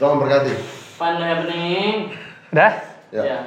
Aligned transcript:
Tuhan 0.00 0.16
memberkati. 0.16 0.52
Fun 0.96 1.20
happening. 1.20 2.16
Udah? 2.56 2.72
Ya. 3.12 3.20
Ya. 3.20 3.38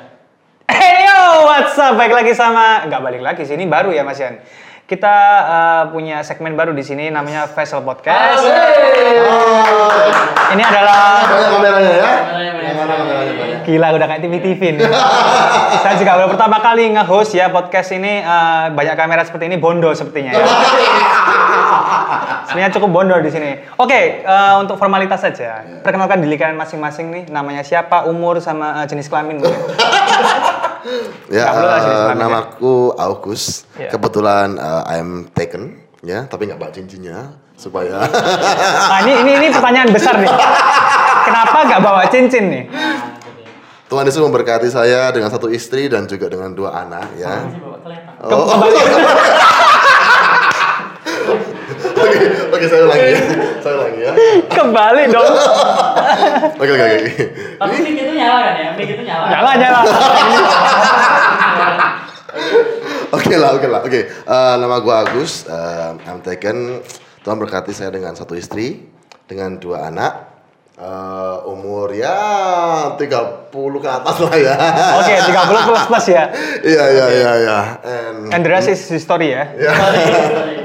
Hey 0.69 1.09
yo, 1.09 1.49
what's 1.49 1.73
up? 1.81 1.97
Balik 1.97 2.13
lagi 2.13 2.37
sama 2.37 2.85
nggak 2.85 3.01
balik 3.01 3.25
lagi 3.25 3.41
sini 3.41 3.65
baru 3.65 3.89
ya 3.89 4.05
Mas 4.05 4.21
Yan. 4.21 4.37
Kita 4.85 5.15
eh, 5.49 5.83
punya 5.89 6.21
segmen 6.21 6.53
baru 6.53 6.77
di 6.77 6.85
sini 6.85 7.09
namanya 7.09 7.49
Vessel 7.49 7.81
Podcast. 7.81 8.45
Ini 10.53 10.61
adalah 10.61 11.25
Banyak 11.25 11.49
kameranya 11.57 11.93
ya. 11.97 12.09
Gila 13.65 13.87
udah 13.97 14.05
kayak 14.13 14.21
TV-TV 14.21 14.61
nih. 14.77 14.85
Saya 15.81 15.97
juga 15.97 16.21
baru 16.21 16.37
pertama 16.37 16.61
kali 16.61 16.93
nge-host 16.93 17.33
ya 17.33 17.49
podcast 17.49 17.97
ini 17.97 18.21
eh, 18.21 18.65
banyak 18.77 18.93
kamera 18.93 19.25
seperti 19.25 19.49
ini 19.49 19.57
bondo 19.57 19.89
sepertinya 19.97 20.37
ya. 20.37 20.45
Sebenarnya 22.49 22.71
cukup 22.75 22.89
bondo 22.91 23.15
di 23.21 23.31
sini. 23.31 23.51
Oke, 23.79 24.23
eh, 24.23 24.53
untuk 24.59 24.75
formalitas 24.77 25.21
saja. 25.21 25.63
Perkenalkan 25.81 26.21
diri 26.21 26.35
kalian 26.37 26.59
masing-masing 26.59 27.07
nih. 27.11 27.23
Namanya 27.31 27.63
siapa, 27.65 28.05
umur 28.05 28.39
sama 28.43 28.83
eh, 28.83 28.85
jenis 28.89 29.07
kelamin. 29.09 29.41
Ya, 31.31 31.47
kelaminnya. 31.47 32.27
namaku 32.27 32.91
Augus. 32.99 33.63
Ya. 33.79 33.87
Kebetulan 33.87 34.59
eh, 34.59 34.83
I'm 34.99 35.31
taken, 35.31 35.79
ya, 36.03 36.27
tapi 36.27 36.51
nggak 36.51 36.59
bawa 36.59 36.75
cincinnya 36.75 37.39
supaya 37.55 38.03
Nah, 38.91 38.99
ini, 39.07 39.23
ini 39.23 39.31
ini 39.39 39.47
pertanyaan 39.55 39.95
besar 39.95 40.19
nih. 40.19 40.27
Kenapa 41.23 41.57
nggak 41.63 41.81
bawa 41.81 42.03
cincin 42.11 42.51
nih? 42.51 42.63
Tuhan 43.87 44.09
Yesus 44.09 44.25
memberkati 44.25 44.67
saya 44.73 45.07
dengan 45.15 45.31
satu 45.31 45.47
istri 45.47 45.87
dan 45.87 46.03
juga 46.03 46.27
dengan 46.27 46.51
dua 46.51 46.83
anak, 46.83 47.13
ya. 47.15 47.45
Kelihatan. 47.47 48.27
Oh, 48.27 48.47
Oke, 52.63 52.71
saya 52.71 52.81
ulangi 52.85 53.11
ya. 53.11 53.19
Saya 53.63 53.73
ulangi 53.75 53.99
ya. 53.99 54.13
Kembali 54.47 55.03
dong. 55.09 55.27
Oke, 56.61 56.71
oke, 56.71 56.79
oke. 56.79 57.25
Tapi 57.59 57.73
mic 57.77 57.95
itu 57.97 58.13
nyala 58.13 58.39
kan 58.41 58.55
ya? 58.55 58.69
Mic 58.73 58.87
itu 58.89 59.03
nyala. 59.03 59.25
Nyala 59.27 59.51
nyala. 59.59 59.79
Oke 63.13 63.35
lah, 63.35 63.53
oke 63.53 63.67
lah. 63.67 63.81
Oke, 63.81 63.99
Eh, 64.07 64.53
nama 64.57 64.79
gua 64.79 65.03
Agus. 65.03 65.45
Eh, 65.45 65.89
I'm 66.03 66.19
taken. 66.19 66.81
Tuhan 67.19 67.37
berkati 67.37 67.71
saya 67.71 67.87
dengan 67.89 68.13
satu 68.13 68.33
istri, 68.33 68.83
dengan 69.23 69.55
dua 69.55 69.87
anak. 69.87 70.33
Eh, 70.73 71.37
umur 71.45 71.93
ya 71.93 72.17
30 72.97 73.53
ke 73.77 73.87
atas 73.87 74.17
lah 74.17 74.33
ya. 74.33 74.55
Oke, 74.97 75.13
30 75.21 75.61
plus 75.63 75.83
plus 75.85 76.05
ya. 76.09 76.23
Iya, 76.59 76.83
iya, 76.89 77.05
iya, 77.11 77.31
iya. 77.37 77.59
And- 77.83 78.31
And 78.33 78.41
the 78.41 78.49
rest 78.49 78.67
is 78.67 78.81
history 78.81 79.31
ya. 79.31 79.45
Sorry. 79.53 80.62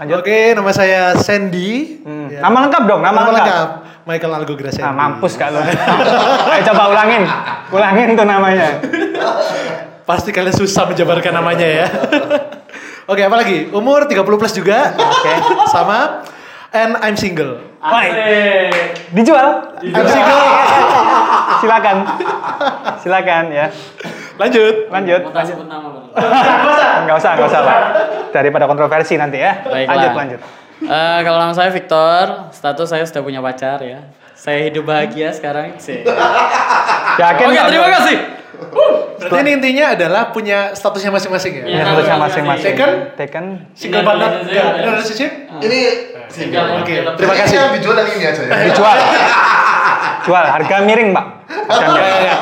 Lanjut. 0.00 0.24
Oke, 0.24 0.56
nama 0.56 0.72
saya 0.72 1.12
Sandy. 1.20 2.00
Hmm. 2.00 2.32
Ya. 2.32 2.40
Nama 2.40 2.56
lengkap 2.64 2.82
dong, 2.88 3.04
nama, 3.04 3.20
lengkap. 3.36 3.68
Michael 4.08 4.32
Algo 4.32 4.56
Grasendi. 4.56 4.80
Nah, 4.80 4.96
mampus 4.96 5.36
kak 5.36 5.52
lo. 5.52 5.60
Ayo 5.60 6.62
coba 6.72 6.88
ulangin. 6.88 7.28
Ulangin 7.68 8.16
tuh 8.16 8.24
namanya. 8.24 8.80
Pasti 10.08 10.32
kalian 10.32 10.56
susah 10.56 10.88
menjabarkan 10.88 11.36
namanya 11.36 11.68
ya. 11.68 11.86
Oke, 13.12 13.28
apa 13.28 13.44
lagi? 13.44 13.68
Umur 13.76 14.08
30 14.08 14.24
plus 14.24 14.56
juga. 14.56 14.96
Oke. 14.96 15.34
Sama 15.68 16.24
and 16.72 16.96
I'm 17.04 17.20
single. 17.20 17.60
Baik. 17.84 18.12
Asik. 18.16 18.72
Dijual? 19.12 19.48
I'm 19.84 20.06
single. 20.08 20.40
Silakan. 21.60 21.96
Silakan 23.04 23.44
ya. 23.52 23.66
Lanjut. 24.40 24.74
Lanjut. 24.88 25.20
Mau 25.20 25.32
nama? 25.68 25.88
Enggak 27.04 27.16
usah, 27.20 27.30
enggak 27.36 27.48
usah. 27.52 27.62
Daripada 28.32 28.64
kontroversi 28.64 29.20
nanti 29.20 29.36
ya. 29.36 29.60
Baiklah. 29.62 29.92
Lanjut, 29.92 30.12
lanjut. 30.16 30.40
Eh, 30.80 31.18
kalau 31.20 31.36
nama 31.36 31.52
saya 31.52 31.68
Victor, 31.68 32.48
status 32.50 32.88
saya 32.88 33.04
sudah 33.04 33.20
punya 33.20 33.44
pacar 33.44 33.84
ya. 33.84 34.00
Saya 34.32 34.64
hidup 34.64 34.88
bahagia 34.88 35.28
sekarang 35.30 35.76
sih. 35.76 36.00
Yakin 37.12 37.44
Oke, 37.44 37.52
nggak? 37.52 37.66
terima 37.68 37.88
kasih. 37.92 38.16
Berarti 39.20 39.36
ini 39.38 39.50
intinya 39.52 39.86
adalah 39.92 40.22
punya 40.32 40.72
statusnya 40.72 41.12
masing-masing 41.12 41.52
ya. 41.60 41.64
Iya. 41.64 41.76
Ya, 41.76 41.84
statusnya 41.84 42.16
masing-masing. 42.16 42.72
Taken? 42.72 42.90
Taken. 43.20 43.44
Single 43.76 44.00
adalah- 44.00 44.32
Enggak, 44.40 44.64
ini 44.72 44.88
relationship? 44.88 45.30
Ini 45.60 45.80
Tinggal 46.30 46.78
Oke, 46.78 46.94
terima 47.18 47.34
kasih. 47.36 47.56
Ini 47.58 47.68
dijual 47.76 47.96
yang 47.98 48.08
ini 48.14 48.24
aja 48.24 48.40
ya. 48.40 48.52
Dijual. 48.70 48.96
Jual, 50.22 50.44
harga 50.46 50.76
miring, 50.80 51.10
Pak. 51.10 51.26
Harga 51.68 51.88
miring. 51.90 52.38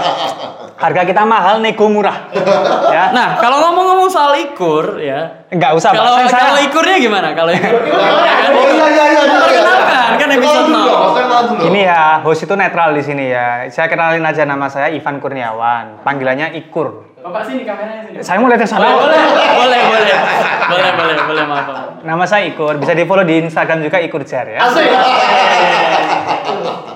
Harga 0.78 1.02
kita 1.02 1.22
mahal, 1.22 1.58
nego 1.58 1.86
murah. 1.86 2.30
Ya. 2.88 3.12
Nah, 3.12 3.36
kalau 3.36 3.60
ngomong-ngomong 3.60 4.08
soal 4.08 4.32
ikur 4.34 4.96
ya. 4.98 5.44
Enggak 5.50 5.76
usah, 5.76 5.92
Pak. 5.92 5.98
Kalau 5.98 6.12
Saya- 6.16 6.30
saya- 6.30 6.44
kalau 6.48 6.60
ikurnya 6.62 6.96
gimana? 6.98 7.28
Kalau 7.30 7.52
ikur. 7.52 7.78
Oh 7.78 7.84
iya, 7.84 9.04
iya, 9.04 9.04
iya. 9.04 9.20
Memperkenalkan 9.28 10.16
kan 10.18 10.28
episode 10.32 10.64
Kenalan 10.64 10.72
dulu, 10.72 10.88
0. 10.88 11.14
kenalan 11.14 11.44
dulu. 11.46 11.60
Gini 11.62 11.80
ya, 11.84 12.02
host 12.20 12.42
itu 12.42 12.54
netral 12.54 12.90
di 12.90 13.02
sini 13.02 13.24
ya. 13.28 13.68
Saya 13.68 13.86
kenalin 13.86 14.24
aja 14.24 14.42
nama 14.42 14.66
saya 14.66 14.88
Ivan 14.88 15.20
Kurniawan. 15.20 16.00
Panggilannya 16.02 16.56
Ikur. 16.56 17.06
Bapak 17.18 17.42
sini 17.44 17.62
kameranya 17.62 18.02
sini. 18.04 18.18
Saya 18.18 18.36
mau 18.38 18.48
lihat 18.48 18.60
yang 18.60 18.72
sana. 18.72 18.88
Boleh, 18.88 18.98
boleh, 18.98 19.20
boleh, 19.52 19.80
boleh, 19.84 20.16
boleh, 20.64 20.90
boleh, 20.96 21.14
boleh, 21.28 21.44
maaf. 21.44 21.66
maaf. 21.68 21.86
Nama 22.00 22.24
saya 22.24 22.42
Ikur. 22.46 22.74
Bisa 22.78 22.96
di 22.96 23.04
follow 23.04 23.22
di 23.22 23.36
Instagram 23.38 23.78
juga 23.80 24.00
Ikur 24.00 24.24
Jar 24.24 24.48
ya. 24.48 24.58
Asik. 24.60 24.88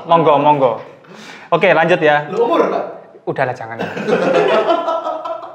Monggo, 0.04 0.34
monggo. 0.37 0.72
Oke, 1.49 1.70
lanjut 1.70 2.00
ya. 2.00 2.26
Lu 2.26 2.43
umur, 2.43 2.64
Pak? 2.66 2.84
Udahlah 3.22 3.54
jangan. 3.54 3.78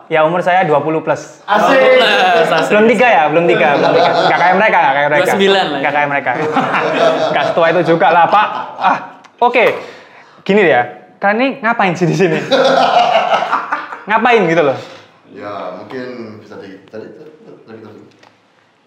Ya 0.08 0.24
umur 0.24 0.40
saya 0.40 0.64
20 0.64 1.04
plus. 1.04 1.44
Asik. 1.44 1.80
Plus, 2.00 2.48
asik. 2.48 2.72
Belum 2.72 2.86
tiga 2.88 3.08
ya, 3.12 3.24
belum 3.28 3.44
tiga, 3.44 3.76
belum 3.76 3.92
tiga. 3.92 4.12
Gak 4.32 4.40
kayak 4.40 4.56
mereka, 4.56 4.78
gak 4.80 4.94
kayak 4.96 5.10
mereka. 5.12 5.32
29 5.36 5.52
lah 5.52 5.66
ya. 5.68 5.80
Gak 5.84 5.94
kayak 5.94 6.08
mereka. 6.08 6.32
Gak 7.36 7.44
setua 7.52 7.66
itu 7.76 7.82
juga 7.92 8.08
lah, 8.16 8.26
Pak. 8.32 8.48
Ah, 8.80 8.98
oke. 9.44 9.66
Gini 10.48 10.64
ya, 10.64 11.12
kalian 11.20 11.38
ini 11.44 11.48
ngapain 11.60 11.92
sih 11.92 12.08
di 12.08 12.16
sini? 12.16 12.40
ngapain 14.08 14.48
gitu 14.48 14.64
loh? 14.64 14.78
Ya, 15.36 15.76
mungkin 15.76 16.40
bisa 16.40 16.56
di 16.64 16.80
tadi 16.88 17.04
tadi 17.68 17.80
tadi. 17.84 18.00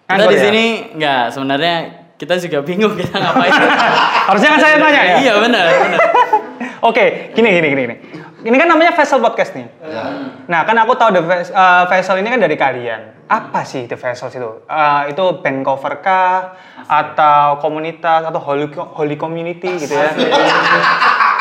Kita 0.08 0.24
di 0.24 0.36
ya? 0.40 0.42
sini 0.48 0.64
enggak 0.96 1.22
sebenarnya 1.36 1.74
kita 2.16 2.40
juga 2.40 2.58
bingung 2.64 2.96
kita 2.96 3.12
ngapain. 3.20 3.52
Harusnya 4.32 4.50
kan 4.56 4.60
saya 4.64 4.76
tanya 4.80 5.02
ya. 5.04 5.14
Iya 5.20 5.32
benar, 5.36 5.64
benar. 5.68 6.00
Oke, 6.80 7.36
gini 7.36 7.48
gini 7.60 7.68
gini 7.76 7.82
gini. 7.84 7.96
Ini 8.40 8.56
kan 8.56 8.68
namanya 8.68 8.92
Vessel 8.96 9.20
Podcast 9.20 9.52
nih. 9.52 9.68
Ya. 9.84 10.04
Nah, 10.48 10.60
kan 10.64 10.72
aku 10.80 10.96
tahu 10.96 11.12
The 11.12 11.22
Ves- 11.22 11.52
eh, 11.52 11.82
Vessel 11.86 12.16
ini 12.18 12.28
kan 12.28 12.40
dari 12.40 12.56
kalian. 12.56 13.28
Apa 13.28 13.62
sih 13.62 13.84
The 13.84 14.00
Vessels 14.00 14.32
itu? 14.32 14.64
Eh, 14.64 15.02
itu 15.12 15.24
band 15.44 15.60
cover 15.60 16.00
kah? 16.00 16.56
Atau 16.88 17.60
komunitas? 17.60 18.24
Atau 18.24 18.40
holy, 18.40 18.66
holy 18.72 19.14
community 19.14 19.76
gitu 19.76 19.92
ya? 19.92 20.10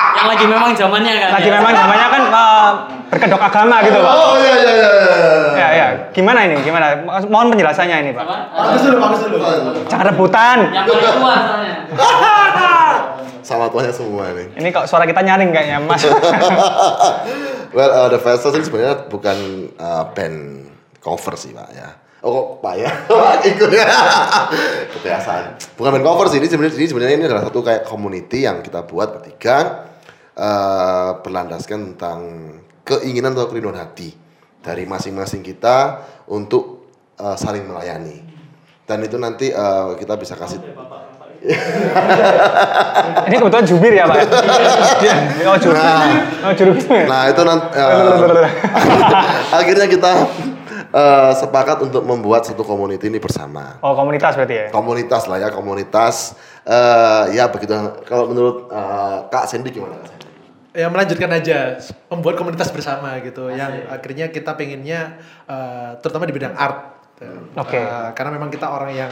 Yang 0.10 0.28
lagi 0.28 0.46
memang 0.46 0.72
zamannya 0.76 1.14
kan. 1.16 1.30
Lagi 1.40 1.50
ya. 1.50 1.54
memang 1.56 1.72
namanya 1.72 2.08
kan 2.12 2.24
eh, 2.28 2.70
berkedok 3.10 3.42
agama 3.42 3.76
gitu, 3.82 3.98
Pak. 3.98 4.14
Oh 4.14 4.36
iya 4.36 4.54
iya 4.60 4.74
iya. 4.76 4.92
Ya, 5.56 5.68
ya. 5.72 5.88
Gimana 6.12 6.44
ini? 6.46 6.60
Gimana? 6.60 7.00
Mohon 7.32 7.56
penjelasannya 7.56 7.96
ini, 8.04 8.12
Pak. 8.12 8.24
Apa? 8.28 8.38
Bagus 8.60 8.82
dulu, 8.84 8.98
bagus 9.00 9.20
dulu. 9.24 9.38
Jangan 9.88 10.06
rebutan. 10.12 10.58
Yang 10.76 10.86
paling 10.92 11.12
tua 11.16 11.34
soalnya. 11.48 11.76
Sama 13.50 13.66
tuanya 13.74 13.90
semua 13.90 14.30
nih. 14.30 14.62
Ini 14.62 14.70
kok 14.70 14.86
suara 14.86 15.10
kita 15.10 15.26
nyaring 15.26 15.50
kayaknya, 15.50 15.82
Mas. 15.82 16.06
Well, 17.70 17.90
uh, 17.94 18.10
The 18.10 18.18
Vessels 18.18 18.58
ini 18.58 18.66
sebenarnya 18.66 19.06
bukan 19.14 19.38
uh, 19.78 20.10
band 20.18 20.66
cover 21.02 21.38
sih, 21.38 21.54
Pak 21.54 21.70
ya. 21.70 21.90
Oh, 22.26 22.34
kok 22.34 22.46
Pak 22.66 22.74
ya? 22.82 22.90
Ikut 23.54 23.70
ya. 23.70 23.86
Kebiasaan. 24.98 25.78
Bukan 25.78 25.90
band 25.94 26.06
cover 26.06 26.26
sih, 26.34 26.42
ini 26.42 26.50
sebenarnya 26.50 26.78
ini 26.82 26.90
sebenarnya 26.90 27.16
ini 27.22 27.26
adalah 27.30 27.46
satu 27.46 27.62
kayak 27.62 27.86
community 27.86 28.50
yang 28.50 28.66
kita 28.66 28.90
buat 28.90 29.22
bertiga 29.22 29.86
uh, 30.34 31.22
berlandaskan 31.22 31.94
tentang 31.94 32.20
keinginan 32.82 33.38
atau 33.38 33.54
kerinduan 33.54 33.78
hati 33.78 34.18
dari 34.66 34.90
masing-masing 34.90 35.46
kita 35.46 36.10
untuk 36.26 36.90
uh, 37.22 37.38
saling 37.38 37.70
melayani. 37.70 38.26
Dan 38.90 39.06
itu 39.06 39.22
nanti 39.22 39.54
uh, 39.54 39.94
kita 39.94 40.18
bisa 40.18 40.34
kasih 40.34 40.58
ini 43.28 43.36
kebetulan 43.40 43.66
jubir 43.66 43.94
ya, 43.96 44.04
Pak. 44.06 44.18
Iya. 45.00 45.16
Oh, 45.48 45.58
jubir. 45.58 45.80
Oh, 46.44 46.54
jubir. 46.54 47.06
Nah 47.08 47.32
itu 47.32 47.42
nanti 47.48 47.68
akhirnya 49.60 49.88
kita 49.88 50.12
eh, 50.92 51.32
sepakat 51.40 51.80
untuk 51.88 52.04
membuat 52.04 52.44
satu 52.44 52.68
community 52.68 53.08
ini 53.08 53.24
bersama. 53.24 53.80
Oh, 53.80 53.96
komunitas 53.96 54.36
berarti 54.36 54.56
ya? 54.56 54.66
Komunitas 54.70 55.24
lah 55.32 55.38
ya 55.40 55.50
komunitas. 55.52 56.36
eh 56.70 57.34
ya 57.34 57.48
begitu. 57.48 57.72
Kalau 58.04 58.28
menurut 58.30 58.68
eh, 58.68 59.18
Kak 59.32 59.48
Sandy 59.48 59.72
gimana? 59.72 59.96
Ya 60.76 60.86
melanjutkan 60.86 61.34
aja 61.34 61.82
membuat 62.14 62.38
komunitas 62.38 62.70
bersama 62.70 63.18
gitu 63.26 63.50
yang 63.50 63.90
akhirnya 63.90 64.30
kita 64.30 64.54
pengennya 64.54 65.18
eh, 65.50 65.92
terutama 66.04 66.30
di 66.30 66.36
bidang 66.36 66.54
art 66.54 67.00
Oke. 67.60 67.76
Eh, 67.76 68.10
karena 68.16 68.32
memang 68.32 68.48
kita 68.48 68.72
orang 68.72 68.92
yang 68.96 69.12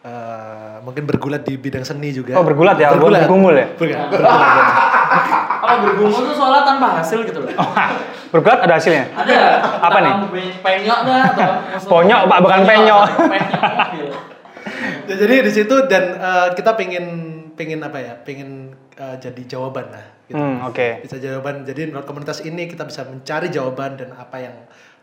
eh, 0.00 0.74
mungkin 0.80 1.04
bergulat 1.04 1.42
di 1.42 1.54
bidang 1.54 1.82
seni 1.82 2.10
juga 2.10 2.34
Oh, 2.34 2.42
bergulat 2.42 2.76
ya? 2.76 2.90
bergulat 2.90 3.24
Bergumul 3.24 3.54
ya? 3.54 3.66
Bergulat. 3.72 4.08
Kalau 5.62 5.78
bergumul 5.82 6.20
tuh 6.22 6.34
soalnya 6.34 6.62
tanpa 6.64 6.86
hasil 6.96 7.22
gitu 7.22 7.38
loh. 7.40 7.50
Bergulat 8.32 8.58
ada 8.60 8.74
hasilnya? 8.74 9.06
Ada. 9.12 9.38
Apa 9.80 9.98
nih? 9.98 10.12
Penyok 10.60 11.00
dah 11.02 11.20
atau 11.26 11.50
maksud- 11.72 11.88
Ponyok, 11.88 12.20
Pak, 12.24 12.38
bukan 12.40 12.60
penyok. 12.62 13.02
Ya, 15.06 15.14
jadi 15.16 15.34
di 15.40 15.52
situ 15.52 15.76
dan 15.86 16.04
eh, 16.14 16.48
kita 16.52 16.74
pengen 16.74 17.04
pengen 17.54 17.80
apa 17.80 17.98
ya? 17.98 18.12
Pengen 18.18 18.74
eh, 18.92 19.16
jadi 19.16 19.42
jawaban 19.48 19.88
lah. 19.88 20.06
Gitu. 20.26 20.34
Hmm, 20.34 20.58
oke. 20.64 21.06
Bisa 21.06 21.16
jawaban. 21.16 21.62
Jadi 21.62 21.86
menurut 21.86 22.02
komunitas 22.04 22.42
ini 22.42 22.66
kita 22.66 22.82
bisa 22.82 23.06
mencari 23.06 23.46
jawaban 23.46 23.94
dan 23.94 24.10
apa 24.12 24.36
yang 24.40 24.56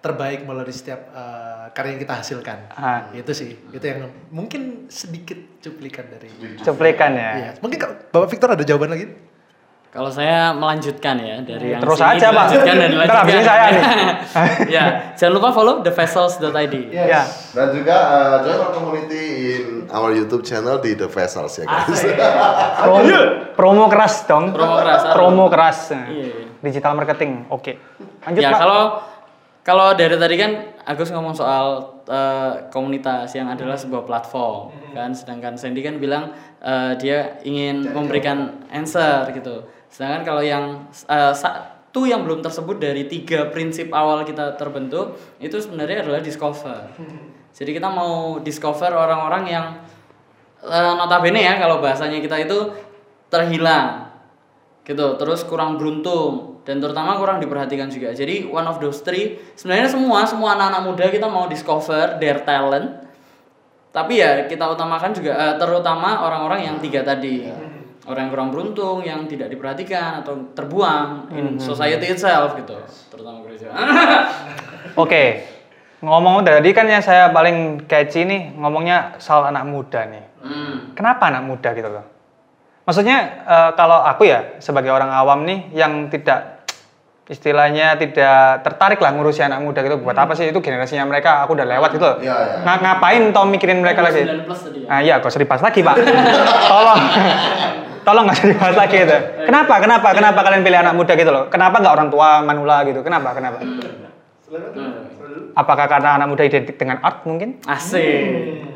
terbaik 0.04 0.44
melalui 0.44 0.76
setiap 0.76 1.00
eh, 1.16 1.72
karya 1.72 1.96
yang 1.96 2.02
kita 2.04 2.14
hasilkan. 2.20 2.58
Ah. 2.76 3.08
Itu 3.16 3.32
sih. 3.32 3.56
Itu 3.72 3.86
yang 3.88 4.12
mungkin 4.36 4.92
sedikit 4.92 5.40
cuplikan 5.64 6.12
dari. 6.12 6.28
Cuplikan 6.60 7.16
ya. 7.16 7.32
Iya. 7.40 7.52
Mungkin 7.64 7.80
Bapak 8.12 8.28
Victor 8.28 8.52
ada 8.52 8.68
jawaban 8.68 8.92
lagi? 8.92 9.08
Kalau 9.94 10.10
saya 10.10 10.58
melanjutkan 10.58 11.22
ya 11.22 11.38
dari 11.46 11.78
yang 11.78 11.82
Terus 11.86 12.02
sini 12.02 12.18
aja, 12.18 12.34
Pak. 12.34 12.46
dilanjutkan 12.50 12.76
dan 12.82 12.92
habis 13.14 13.34
ini 13.38 13.44
saya 13.46 13.66
nih. 13.70 13.86
ya, 14.76 14.86
jangan 15.14 15.34
lupa 15.38 15.54
follow 15.54 15.86
thevessels.id. 15.86 16.76
Ya. 16.90 17.22
Dan 17.54 17.68
juga 17.78 17.96
uh, 18.10 18.36
join 18.42 18.58
our 18.58 18.74
community 18.74 19.26
in 19.54 19.86
our 19.94 20.10
YouTube 20.10 20.42
channel 20.42 20.82
di 20.82 20.98
The 20.98 21.06
Vessels 21.06 21.62
ya 21.62 21.70
guys. 21.70 21.94
Promo, 22.82 23.18
promo 23.62 23.84
keras 23.86 24.26
dong. 24.26 24.50
Promo 24.50 24.82
keras. 24.82 25.02
Promo 25.14 25.46
keras. 25.46 25.78
Iya. 25.94 26.58
Digital 26.58 26.98
marketing. 26.98 27.46
Oke. 27.54 27.78
Lanjut, 28.26 28.42
ya 28.42 28.50
Pak. 28.50 28.60
kalau 28.66 29.13
kalau 29.64 29.96
dari 29.96 30.20
tadi 30.20 30.36
kan 30.36 30.52
Agus 30.84 31.08
ngomong 31.16 31.32
soal 31.32 31.96
eh, 32.04 32.68
komunitas 32.68 33.32
yang 33.32 33.48
adalah 33.48 33.80
sebuah 33.80 34.04
platform 34.04 34.92
kan? 34.92 35.16
Sedangkan 35.16 35.56
Sandy 35.56 35.80
kan 35.80 35.96
bilang 36.04 36.36
eh, 36.60 36.92
dia 37.00 37.40
ingin 37.48 37.88
memberikan 37.96 38.68
answer 38.68 39.32
gitu. 39.32 39.64
Sedangkan 39.88 40.28
kalau 40.28 40.44
yang 40.44 40.92
eh, 41.08 41.32
satu 41.32 42.04
yang 42.04 42.28
belum 42.28 42.44
tersebut 42.44 42.76
dari 42.84 43.08
tiga 43.08 43.48
prinsip 43.56 43.96
awal 43.96 44.28
kita 44.28 44.60
terbentuk 44.60 45.16
itu 45.40 45.56
sebenarnya 45.56 46.04
adalah 46.04 46.20
discover. 46.20 46.92
Jadi 47.56 47.72
kita 47.72 47.88
mau 47.88 48.44
discover 48.44 48.92
orang-orang 48.92 49.44
yang 49.48 49.66
eh, 50.60 50.94
notabene 51.00 51.40
ya 51.40 51.56
kalau 51.56 51.80
bahasanya 51.80 52.20
kita 52.20 52.36
itu 52.44 52.68
terhilang 53.32 54.03
gitu 54.84 55.16
terus 55.16 55.48
kurang 55.48 55.80
beruntung 55.80 56.60
dan 56.68 56.80
terutama 56.80 57.16
kurang 57.16 57.40
diperhatikan 57.40 57.88
juga 57.88 58.12
jadi 58.12 58.48
one 58.48 58.68
of 58.68 58.80
those 58.84 59.04
three 59.04 59.40
sebenarnya 59.56 59.92
semua 59.92 60.28
semua 60.28 60.60
anak-anak 60.60 60.82
muda 60.84 61.06
kita 61.08 61.28
mau 61.28 61.48
discover 61.48 62.20
their 62.20 62.44
talent 62.44 63.04
tapi 63.96 64.20
ya 64.20 64.48
kita 64.52 64.68
utamakan 64.68 65.16
juga 65.16 65.32
eh, 65.40 65.56
terutama 65.56 66.28
orang-orang 66.28 66.68
yang 66.68 66.76
tiga 66.84 67.06
tadi 67.06 67.48
orang 68.04 68.28
yang 68.28 68.32
kurang 68.36 68.50
beruntung 68.52 69.00
yang 69.08 69.24
tidak 69.32 69.48
diperhatikan 69.48 70.20
atau 70.20 70.52
terbuang 70.52 71.32
in 71.32 71.56
society 71.56 72.12
itself 72.12 72.60
gitu 72.60 72.76
terutama 73.08 73.40
gereja 73.48 73.72
Oke. 74.94 75.48
Ngomong 76.04 76.44
tadi 76.44 76.70
kan 76.76 76.86
yang 76.86 77.00
saya 77.00 77.32
paling 77.32 77.88
catchy 77.88 78.28
nih 78.28 78.54
ngomongnya 78.60 79.16
soal 79.24 79.48
anak 79.50 79.64
muda 79.64 80.04
nih. 80.06 80.24
hmm. 80.44 80.76
Kenapa 80.94 81.32
anak 81.32 81.48
muda 81.48 81.72
gitu 81.72 81.90
loh? 81.90 82.06
Maksudnya 82.84 83.18
eh, 83.48 83.70
kalau 83.76 84.04
aku 84.04 84.28
ya 84.28 84.60
sebagai 84.60 84.92
orang 84.92 85.08
awam 85.10 85.48
nih 85.48 85.72
yang 85.72 86.12
tidak 86.12 86.54
istilahnya 87.24 87.96
tidak 87.96 88.68
tertarik 88.68 89.00
lah 89.00 89.16
ngurusi 89.16 89.40
anak 89.40 89.64
muda 89.64 89.80
gitu 89.80 89.96
buat 89.96 90.12
apa 90.12 90.36
sih 90.36 90.52
itu 90.52 90.60
generasinya 90.60 91.08
mereka 91.08 91.40
aku 91.48 91.56
udah 91.56 91.64
lewat 91.64 91.96
gitu 91.96 92.04
loh. 92.04 92.18
Iya, 92.20 92.36
iya. 92.36 92.56
Nga- 92.68 92.80
ngapain 92.84 93.24
tau 93.32 93.48
mikirin 93.48 93.80
mereka 93.80 94.04
lagi? 94.04 94.28
9 94.28 94.44
plus 94.44 94.60
tadi 94.68 94.84
ya 94.84 94.92
Ah 94.92 95.00
iya, 95.00 95.24
kok 95.24 95.32
usah 95.32 95.40
dibahas 95.40 95.64
lagi 95.64 95.80
pak. 95.80 95.96
Tolong, 96.74 97.02
tolong 98.04 98.24
nggak 98.28 98.36
usah 98.36 98.50
dibahas 98.52 98.76
lagi 98.76 98.96
gitu. 99.00 99.18
Kenapa, 99.48 99.74
kenapa, 99.80 100.08
kenapa 100.12 100.40
kalian 100.44 100.62
pilih 100.68 100.80
anak 100.84 100.94
muda 101.00 101.14
gitu 101.16 101.32
loh? 101.32 101.44
Kenapa 101.48 101.80
nggak 101.80 101.94
orang 101.96 102.10
tua 102.12 102.30
manula 102.44 102.84
gitu? 102.84 103.00
Kenapa, 103.00 103.32
kenapa? 103.32 103.64
Apakah 105.56 105.86
karena 105.88 106.20
anak 106.20 106.28
muda 106.28 106.44
identik 106.44 106.76
dengan 106.76 107.00
art 107.00 107.24
mungkin? 107.24 107.64
Asik. 107.64 108.68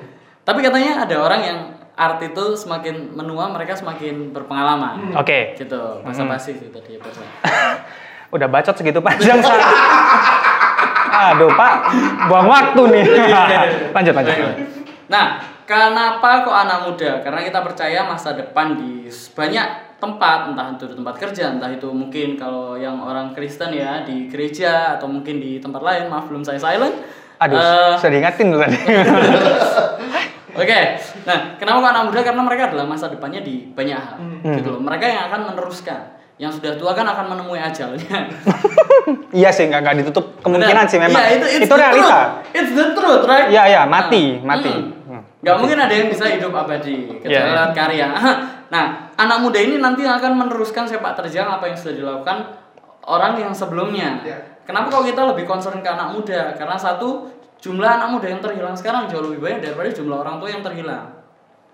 Tapi 0.48 0.60
katanya 0.64 1.04
ada 1.04 1.16
orang 1.20 1.42
yang 1.44 1.58
art 1.98 2.22
itu 2.22 2.54
semakin 2.54 3.12
menua 3.12 3.50
mereka 3.50 3.74
semakin 3.74 4.30
berpengalaman. 4.30 5.18
Oke, 5.18 5.58
Gitu, 5.58 5.82
bahasa 6.00 6.24
basi 6.24 6.54
sih 6.54 6.70
tadi 6.70 6.96
bahasa. 6.96 7.26
udah 8.30 8.48
bacot 8.48 8.74
segitu 8.74 9.02
panjang. 9.02 9.42
Aduh 11.10 11.50
pak, 11.50 11.74
buang 12.28 12.46
waktu 12.46 12.82
nih. 12.94 13.06
lanjut, 13.90 14.14
lanjut. 14.14 14.38
Nah, 15.08 15.26
kenapa 15.64 16.46
kok 16.46 16.54
anak 16.54 16.80
muda? 16.86 17.12
Karena 17.20 17.42
kita 17.42 17.60
percaya 17.60 18.06
masa 18.06 18.32
depan 18.32 18.78
di 18.78 19.10
banyak 19.34 19.68
tempat, 19.98 20.54
entah 20.54 20.70
itu 20.72 20.86
di 20.86 20.96
tempat 20.96 21.16
kerja, 21.18 21.58
entah 21.58 21.74
itu 21.74 21.90
mungkin 21.90 22.38
kalau 22.38 22.78
yang 22.78 23.02
orang 23.02 23.34
Kristen 23.34 23.74
ya 23.74 24.06
di 24.06 24.30
gereja 24.30 24.94
atau 24.94 25.10
mungkin 25.10 25.42
di 25.42 25.58
tempat 25.58 25.82
lain. 25.82 26.06
Maaf 26.06 26.30
belum 26.30 26.46
saya 26.46 26.62
silent. 26.62 26.94
Aduh, 27.38 27.58
Eh, 27.58 27.94
sudah 27.98 28.12
diingatin 28.12 28.46
tuh 28.50 28.60
tadi. 28.60 28.78
Oke, 30.58 30.80
nah 31.22 31.54
kenapa 31.56 31.78
kok 31.80 31.92
anak 31.94 32.04
muda? 32.10 32.22
Karena 32.26 32.42
mereka 32.42 32.64
adalah 32.74 32.86
masa 32.86 33.06
depannya 33.08 33.46
di 33.46 33.70
banyak 33.70 33.94
hal, 33.94 34.18
gitu 34.58 34.74
loh. 34.74 34.82
Mereka 34.82 35.06
yang 35.06 35.24
akan 35.30 35.54
meneruskan. 35.54 36.18
Yang 36.38 36.62
sudah 36.62 36.74
tua 36.78 36.92
kan 36.94 37.06
akan 37.06 37.34
menemui 37.34 37.58
ajalnya. 37.58 38.18
iya 39.42 39.50
sih, 39.50 39.66
nggak 39.70 39.82
nggak 39.82 39.96
ditutup 40.02 40.38
kemungkinan 40.42 40.86
Benar. 40.86 40.92
sih 40.92 41.00
memang. 41.02 41.22
Iya, 41.22 41.30
itu, 41.34 41.46
it's 41.50 41.66
itu 41.66 41.74
the 41.74 41.78
realita. 41.78 42.06
truth. 42.06 42.58
It's 42.58 42.72
the 42.74 42.86
truth, 42.94 43.24
right? 43.26 43.48
Iya, 43.50 43.64
iya, 43.70 43.82
mati, 43.90 44.24
Nah, 44.42 44.54
mati. 44.54 44.70
mm. 44.74 45.06
Hmm. 45.08 45.22
Gak 45.42 45.56
mungkin 45.58 45.78
ada 45.80 45.94
yang 45.94 46.08
bisa 46.10 46.26
hidup 46.30 46.54
abadi 46.54 47.10
kecuali 47.22 47.34
Iya, 47.34 47.42
iya. 47.54 47.64
karya. 47.74 48.08
Nah, 48.68 49.16
anak 49.16 49.38
muda 49.40 49.64
ini 49.64 49.80
nanti 49.80 50.04
akan 50.04 50.36
meneruskan 50.36 50.84
sepak 50.84 51.16
terjang 51.16 51.48
apa 51.48 51.72
yang 51.72 51.78
sudah 51.80 51.96
dilakukan 51.96 52.38
orang 53.08 53.40
yang 53.40 53.56
sebelumnya. 53.56 54.20
Iya. 54.22 54.38
Kenapa 54.68 54.92
kalau 54.92 55.08
kita 55.08 55.24
lebih 55.24 55.48
concern 55.48 55.80
ke 55.80 55.88
anak 55.88 56.12
muda? 56.12 56.52
Karena 56.52 56.76
satu, 56.76 57.32
jumlah 57.62 57.90
anak 57.90 58.10
muda 58.14 58.28
yang 58.30 58.42
terhilang 58.42 58.76
sekarang 58.78 59.10
jauh 59.10 59.26
lebih 59.26 59.42
banyak 59.42 59.60
daripada 59.66 59.90
jumlah 59.94 60.18
orang 60.22 60.36
tua 60.38 60.50
yang 60.50 60.64
terhilang. 60.64 61.06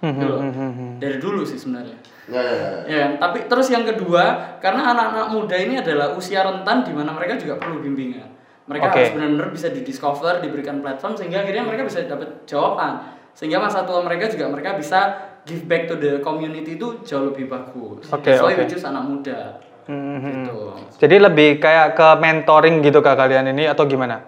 Hmm, 0.04 0.20
Gitu 0.20 0.26
loh. 0.28 0.40
hmm, 0.44 0.52
hmm. 0.52 0.92
Dari 1.00 1.18
dulu 1.20 1.42
sih 1.48 1.56
sebenarnya. 1.56 1.96
Ya, 2.28 2.40
ya, 2.40 2.56
ya. 2.56 2.72
Ya, 2.88 3.06
tapi 3.20 3.48
terus 3.52 3.68
yang 3.68 3.84
kedua, 3.84 4.56
karena 4.64 4.96
anak-anak 4.96 5.28
muda 5.32 5.56
ini 5.60 5.80
adalah 5.80 6.16
usia 6.16 6.44
rentan 6.44 6.88
di 6.88 6.92
mana 6.96 7.12
mereka 7.12 7.36
juga 7.36 7.60
perlu 7.60 7.84
bimbingan. 7.84 8.32
Mereka 8.64 8.86
Oke. 8.88 8.96
harus 8.96 9.12
benar-benar 9.12 9.50
bisa 9.52 9.68
didiscover, 9.72 10.40
diberikan 10.40 10.80
platform 10.80 11.20
sehingga 11.20 11.44
akhirnya 11.44 11.68
mereka 11.68 11.84
bisa 11.84 12.08
dapat 12.08 12.48
jawaban. 12.48 13.12
Sehingga 13.36 13.60
masa 13.60 13.84
tua 13.84 14.00
mereka 14.00 14.32
juga 14.32 14.48
mereka 14.48 14.80
bisa 14.80 15.00
give 15.44 15.68
back 15.68 15.92
to 15.92 16.00
the 16.00 16.24
community 16.24 16.80
itu 16.80 17.04
jauh 17.04 17.28
lebih 17.28 17.52
bagus. 17.52 18.08
Oke. 18.08 18.32
we 18.32 18.64
choose 18.64 18.88
anak 18.88 19.04
muda. 19.04 19.60
Hmm, 19.84 20.24
hmm. 20.24 20.48
Gitu. 20.48 20.56
Jadi 21.04 21.16
lebih 21.20 21.60
kayak 21.60 22.00
ke 22.00 22.08
mentoring 22.24 22.80
gitu 22.80 23.04
kak 23.04 23.20
kalian 23.20 23.52
ini 23.52 23.68
atau 23.68 23.84
gimana? 23.84 24.24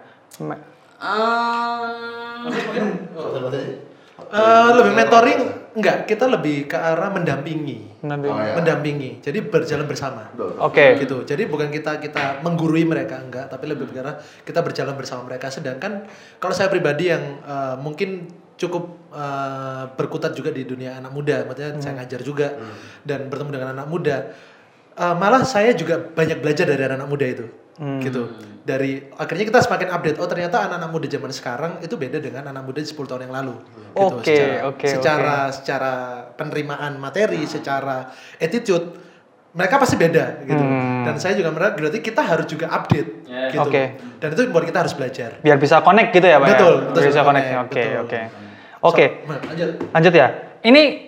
Eh, 4.26 4.70
lebih 4.74 4.92
mentoring 4.96 5.40
enggak, 5.76 6.08
kita 6.08 6.24
lebih 6.26 6.66
ke 6.66 6.76
arah 6.76 7.12
mendampingi. 7.12 8.00
Mendampingi. 8.02 8.32
Oh, 8.32 8.40
ya. 8.42 8.54
Mendampingi. 8.58 9.10
Jadi 9.20 9.38
berjalan 9.44 9.86
bersama. 9.86 10.32
Betul. 10.32 10.56
Oke. 10.60 10.86
gitu 11.00 11.16
jadi 11.28 11.44
bukan 11.46 11.68
kita 11.68 12.00
kita 12.00 12.40
menggurui 12.40 12.88
mereka 12.88 13.20
enggak 13.20 13.52
tapi 13.52 13.68
lebih 13.68 13.92
ke 13.92 14.00
arah 14.00 14.16
kita 14.42 14.60
berjalan 14.64 14.94
bersama 14.96 15.28
mereka 15.28 15.52
sedangkan 15.52 16.08
kalau 16.40 16.54
saya 16.56 16.72
pribadi 16.72 17.12
yang 17.12 17.40
eh, 17.44 17.76
mungkin 17.78 18.28
cukup 18.56 19.12
eh, 19.12 19.84
berkutat 19.94 20.32
juga 20.32 20.48
di 20.48 20.64
dunia 20.64 20.96
anak 20.96 21.12
muda 21.12 21.44
maksudnya 21.44 21.76
saya 21.80 21.94
ngajar 22.00 22.20
juga 22.24 22.56
dan 23.04 23.28
bertemu 23.28 23.50
dengan 23.52 23.68
anak 23.76 23.86
muda 23.88 24.16
eh, 24.96 25.14
malah 25.16 25.44
saya 25.44 25.76
juga 25.76 26.00
banyak 26.00 26.40
belajar 26.40 26.64
dari 26.64 26.82
anak-anak 26.88 27.10
muda 27.10 27.26
itu 27.28 27.46
gitu 27.76 28.32
dari 28.64 29.04
akhirnya 29.12 29.44
kita 29.46 29.60
semakin 29.60 29.92
update 29.92 30.16
oh 30.16 30.24
ternyata 30.24 30.64
anak-anak 30.64 30.90
muda 30.90 31.06
zaman 31.06 31.28
sekarang 31.28 31.72
itu 31.78 31.94
beda 31.94 32.18
dengan 32.18 32.48
anak 32.48 32.64
muda 32.64 32.80
10 32.80 32.96
tahun 32.96 33.28
yang 33.28 33.34
lalu 33.36 33.54
gitu 33.92 34.16
Oke, 34.16 34.32
secara 34.32 34.56
oke, 34.64 34.86
secara 34.88 35.36
secara 35.52 35.92
penerimaan 36.34 36.96
materi 36.96 37.44
secara 37.44 38.08
attitude 38.36 38.96
mereka 39.52 39.76
pasti 39.76 39.96
beda 39.96 40.40
gitu 40.42 40.56
Hmm. 40.58 41.04
dan 41.04 41.16
saya 41.16 41.32
juga 41.32 41.48
merasa 41.48 41.76
berarti 41.76 42.00
kita 42.00 42.20
harus 42.20 42.44
juga 42.44 42.66
update 42.68 43.28
Ya. 43.28 43.52
gitu 43.52 43.68
Oke. 43.68 43.82
dan 44.18 44.28
itu 44.32 44.40
membuat 44.48 44.64
kita 44.66 44.78
harus 44.82 44.94
belajar 44.96 45.30
Biar 45.40 45.56
bisa 45.56 45.76
connect 45.80 46.10
gitu 46.10 46.26
ya 46.26 46.36
pak? 46.36 46.48
ya? 46.48 46.52
Betul, 46.56 46.74
Biar 46.74 46.88
betul, 46.88 47.00
bisa 47.00 47.08
bisa 47.12 47.22
connect. 47.22 47.46
Oke 47.62 47.82
oke. 48.00 48.20
Oke. 48.82 49.04
Lanjut 49.24 49.68
Lanjut 49.92 50.12
ya. 50.12 50.28
Ini 50.60 51.05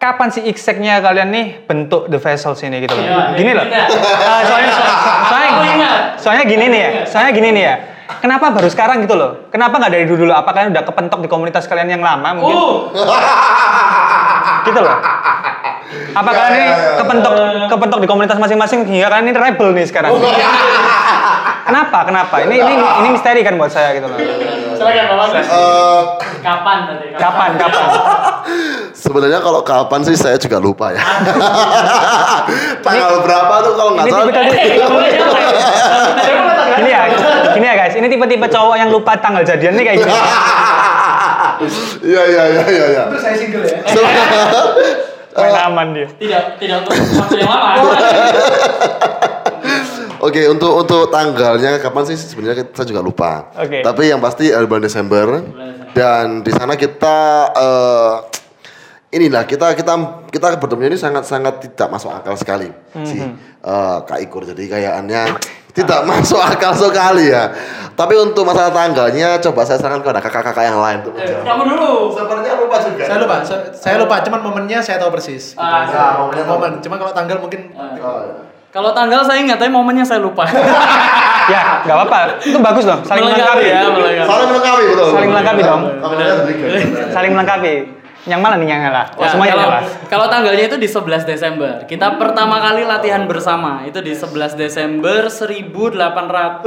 kapan 0.00 0.32
sih 0.32 0.42
exactnya 0.48 1.04
kalian 1.04 1.28
nih 1.28 1.46
bentuk 1.68 2.08
the 2.08 2.16
vessels 2.16 2.56
ini 2.64 2.80
gitu 2.80 2.96
loh? 2.96 3.04
Iya, 3.04 3.36
gini 3.36 3.52
loh. 3.52 3.68
Ah, 3.68 4.40
soalnya 4.42 4.70
so- 4.72 4.88
soalnya 5.28 5.90
soalnya 6.16 6.44
gini 6.48 6.64
nih 6.72 6.80
ya. 6.80 6.90
Soalnya 7.04 7.32
gini 7.36 7.48
nih 7.52 7.64
ya. 7.68 7.74
Kenapa 8.18 8.48
baru 8.50 8.66
sekarang 8.66 9.04
gitu 9.04 9.14
loh? 9.14 9.46
Kenapa 9.52 9.76
nggak 9.76 9.92
dari 9.92 10.04
dulu 10.08 10.24
dulu? 10.24 10.32
Apa 10.32 10.50
kalian 10.50 10.72
udah 10.72 10.82
kepentok 10.82 11.20
di 11.20 11.28
komunitas 11.28 11.68
kalian 11.68 11.88
yang 11.90 12.02
lama 12.02 12.32
mungkin? 12.32 12.56
Oh, 12.56 12.88
Gitu 14.66 14.80
loh. 14.80 14.96
Apa 16.10 16.30
kalian 16.32 16.52
ini 16.56 16.66
kepentok 16.96 17.32
kepentok 17.68 17.98
di 18.00 18.08
komunitas 18.08 18.38
masing-masing 18.40 18.88
hingga 18.88 19.08
kalian 19.12 19.30
ini 19.30 19.36
rebel 19.36 19.68
nih 19.76 19.84
sekarang? 19.84 20.16
Kenapa? 21.68 21.98
Kenapa? 22.02 22.34
Ini 22.40 22.54
ini 22.56 22.74
ini 22.74 23.08
misteri 23.12 23.44
kan 23.44 23.54
buat 23.54 23.70
saya 23.70 23.92
gitu 23.94 24.08
loh. 24.08 24.18
Silakan 24.80 25.04
Bapak. 25.12 25.28
Eh, 25.36 26.02
Kapan 26.40 26.78
tadi? 26.88 27.06
Kapan? 27.20 27.48
Kapan? 27.60 27.84
sebenarnya 28.96 29.40
kalau 29.44 29.60
kapan 29.60 30.00
sih 30.08 30.16
saya 30.16 30.40
juga 30.40 30.56
lupa 30.56 30.96
ya. 30.96 31.04
Tanggal 32.84 33.20
berapa 33.20 33.54
tuh 33.60 33.74
kalau 33.76 33.92
nggak 33.92 34.06
Ini 34.08 34.12
salah? 34.12 34.24
tipe-tipe 34.32 34.80
Gini 36.80 36.90
ya, 36.96 37.02
gini 37.52 37.66
ya 37.68 37.74
guys. 37.76 37.92
Ini 37.92 38.06
tipe-tipe 38.08 38.46
cowok 38.48 38.76
yang 38.80 38.88
lupa 38.88 39.12
tanggal 39.20 39.44
jadian 39.44 39.76
nih 39.76 39.84
kayak 39.84 39.98
gini. 40.00 40.14
Iya 42.00 42.22
iya 42.24 42.42
iya 42.48 42.62
iya. 42.72 42.86
iya. 42.88 43.02
terus 43.12 43.20
saya 43.20 43.36
single 43.36 43.68
ya 43.68 43.84
Main 45.36 45.56
aman 45.60 45.86
dia. 45.92 46.08
Tidak 46.16 46.56
tidak 46.56 46.88
untuk 46.88 46.96
waktu 47.20 47.36
yang 47.44 47.52
lama. 47.52 47.70
Oke, 50.20 50.44
untuk 50.46 50.72
untuk 50.76 51.08
tanggalnya 51.08 51.76
kapan 51.76 52.04
sih 52.04 52.16
sebenarnya 52.16 52.60
kita- 52.60 52.72
saya 52.74 52.86
juga 52.86 53.00
lupa. 53.00 53.48
Oke. 53.54 53.80
Tapi 53.80 54.02
yang 54.06 54.18
pasti 54.18 54.48
eh, 54.48 54.62
bulan 54.62 54.82
Desember 54.82 55.40
dan 55.90 56.40
di 56.40 56.50
sana 56.50 56.74
kita 56.74 57.16
eh, 57.50 58.14
inilah 59.10 59.42
kita 59.42 59.72
kita 59.72 59.92
kita 60.28 60.46
bertemu 60.54 60.82
ini 60.86 60.96
sangat 60.96 61.24
sangat 61.24 61.58
tidak 61.62 61.88
masuk 61.90 62.10
akal 62.10 62.34
sekali 62.34 62.68
si 63.02 63.16
eh, 63.18 63.32
Kak 63.98 64.20
Ikur. 64.20 64.44
Jadi 64.44 64.68
kayakannya 64.68 65.40
tidak 65.70 66.00
masuk 66.10 66.36
akal 66.38 66.72
sekali 66.74 67.28
ya. 67.28 67.50
Tapi 67.90 68.14
untuk 68.14 68.44
masalah 68.44 68.70
tanggalnya 68.70 69.40
coba 69.40 69.60
saya 69.62 69.76
sarankan 69.76 70.00
kepada 70.02 70.20
kakak-kakak 70.20 70.64
yang 70.66 70.78
lain 70.78 70.98
tuh. 71.00 71.12
Kamu 71.16 71.62
dulu. 71.66 71.90
Sepertinya 72.10 72.56
lupa 72.56 72.76
juga. 72.78 73.04
Saya 73.04 73.18
lupa, 73.18 73.36
saya, 73.40 73.60
saya 73.72 73.94
lupa, 73.96 74.14
cuman 74.20 74.40
momennya 74.42 74.80
saya 74.80 74.96
tahu 74.96 75.12
persis. 75.12 75.52
Gitu. 75.52 75.60
Ah, 75.60 75.84
Ya, 75.84 76.04
momennya 76.18 76.44
tahu. 76.44 76.56
Momen, 76.56 76.72
cuma 76.80 76.96
kalau 76.96 77.12
tanggal 77.12 77.36
mungkin 77.38 77.72
Oh, 77.72 77.84
iya. 77.92 78.49
Kalau 78.70 78.94
tanggal 78.94 79.18
saya 79.26 79.42
ingat, 79.42 79.58
tapi 79.58 79.66
momennya 79.68 80.02
saya 80.02 80.18
lupa. 80.18 80.42
Ya, 81.50 81.82
nggak 81.82 81.96
apa-apa. 81.98 82.38
Itu 82.46 82.62
bagus 82.62 82.86
dong. 82.86 83.02
Saling 83.02 83.26
melengkapi. 83.26 83.66
ya, 83.66 83.82
melengkapi. 83.90 84.22
Saling 84.22 84.46
melengkapi 84.46 84.82
betul. 84.86 85.08
Saling 85.10 85.30
melengkapi 85.34 85.62
dong. 85.66 85.82
Saling 87.10 87.32
melengkapi. 87.34 87.74
Yang 88.28 88.38
mana 88.38 88.54
nih 88.54 88.68
yang 88.68 88.80
ngalah? 88.86 89.06
Oh, 89.16 89.24
Ya, 89.24 89.28
semuanya 89.32 89.54
kalau, 89.56 89.64
ngalah. 89.66 89.82
kalau 90.06 90.26
tanggalnya 90.30 90.64
itu 90.68 90.76
di 90.76 90.86
11 90.86 91.24
Desember. 91.26 91.72
Kita 91.88 92.14
pertama 92.14 92.60
kali 92.60 92.84
latihan 92.86 93.24
bersama 93.26 93.82
itu 93.82 93.98
di 93.98 94.12
11 94.14 94.54
Desember 94.54 95.26
1800 95.26 96.62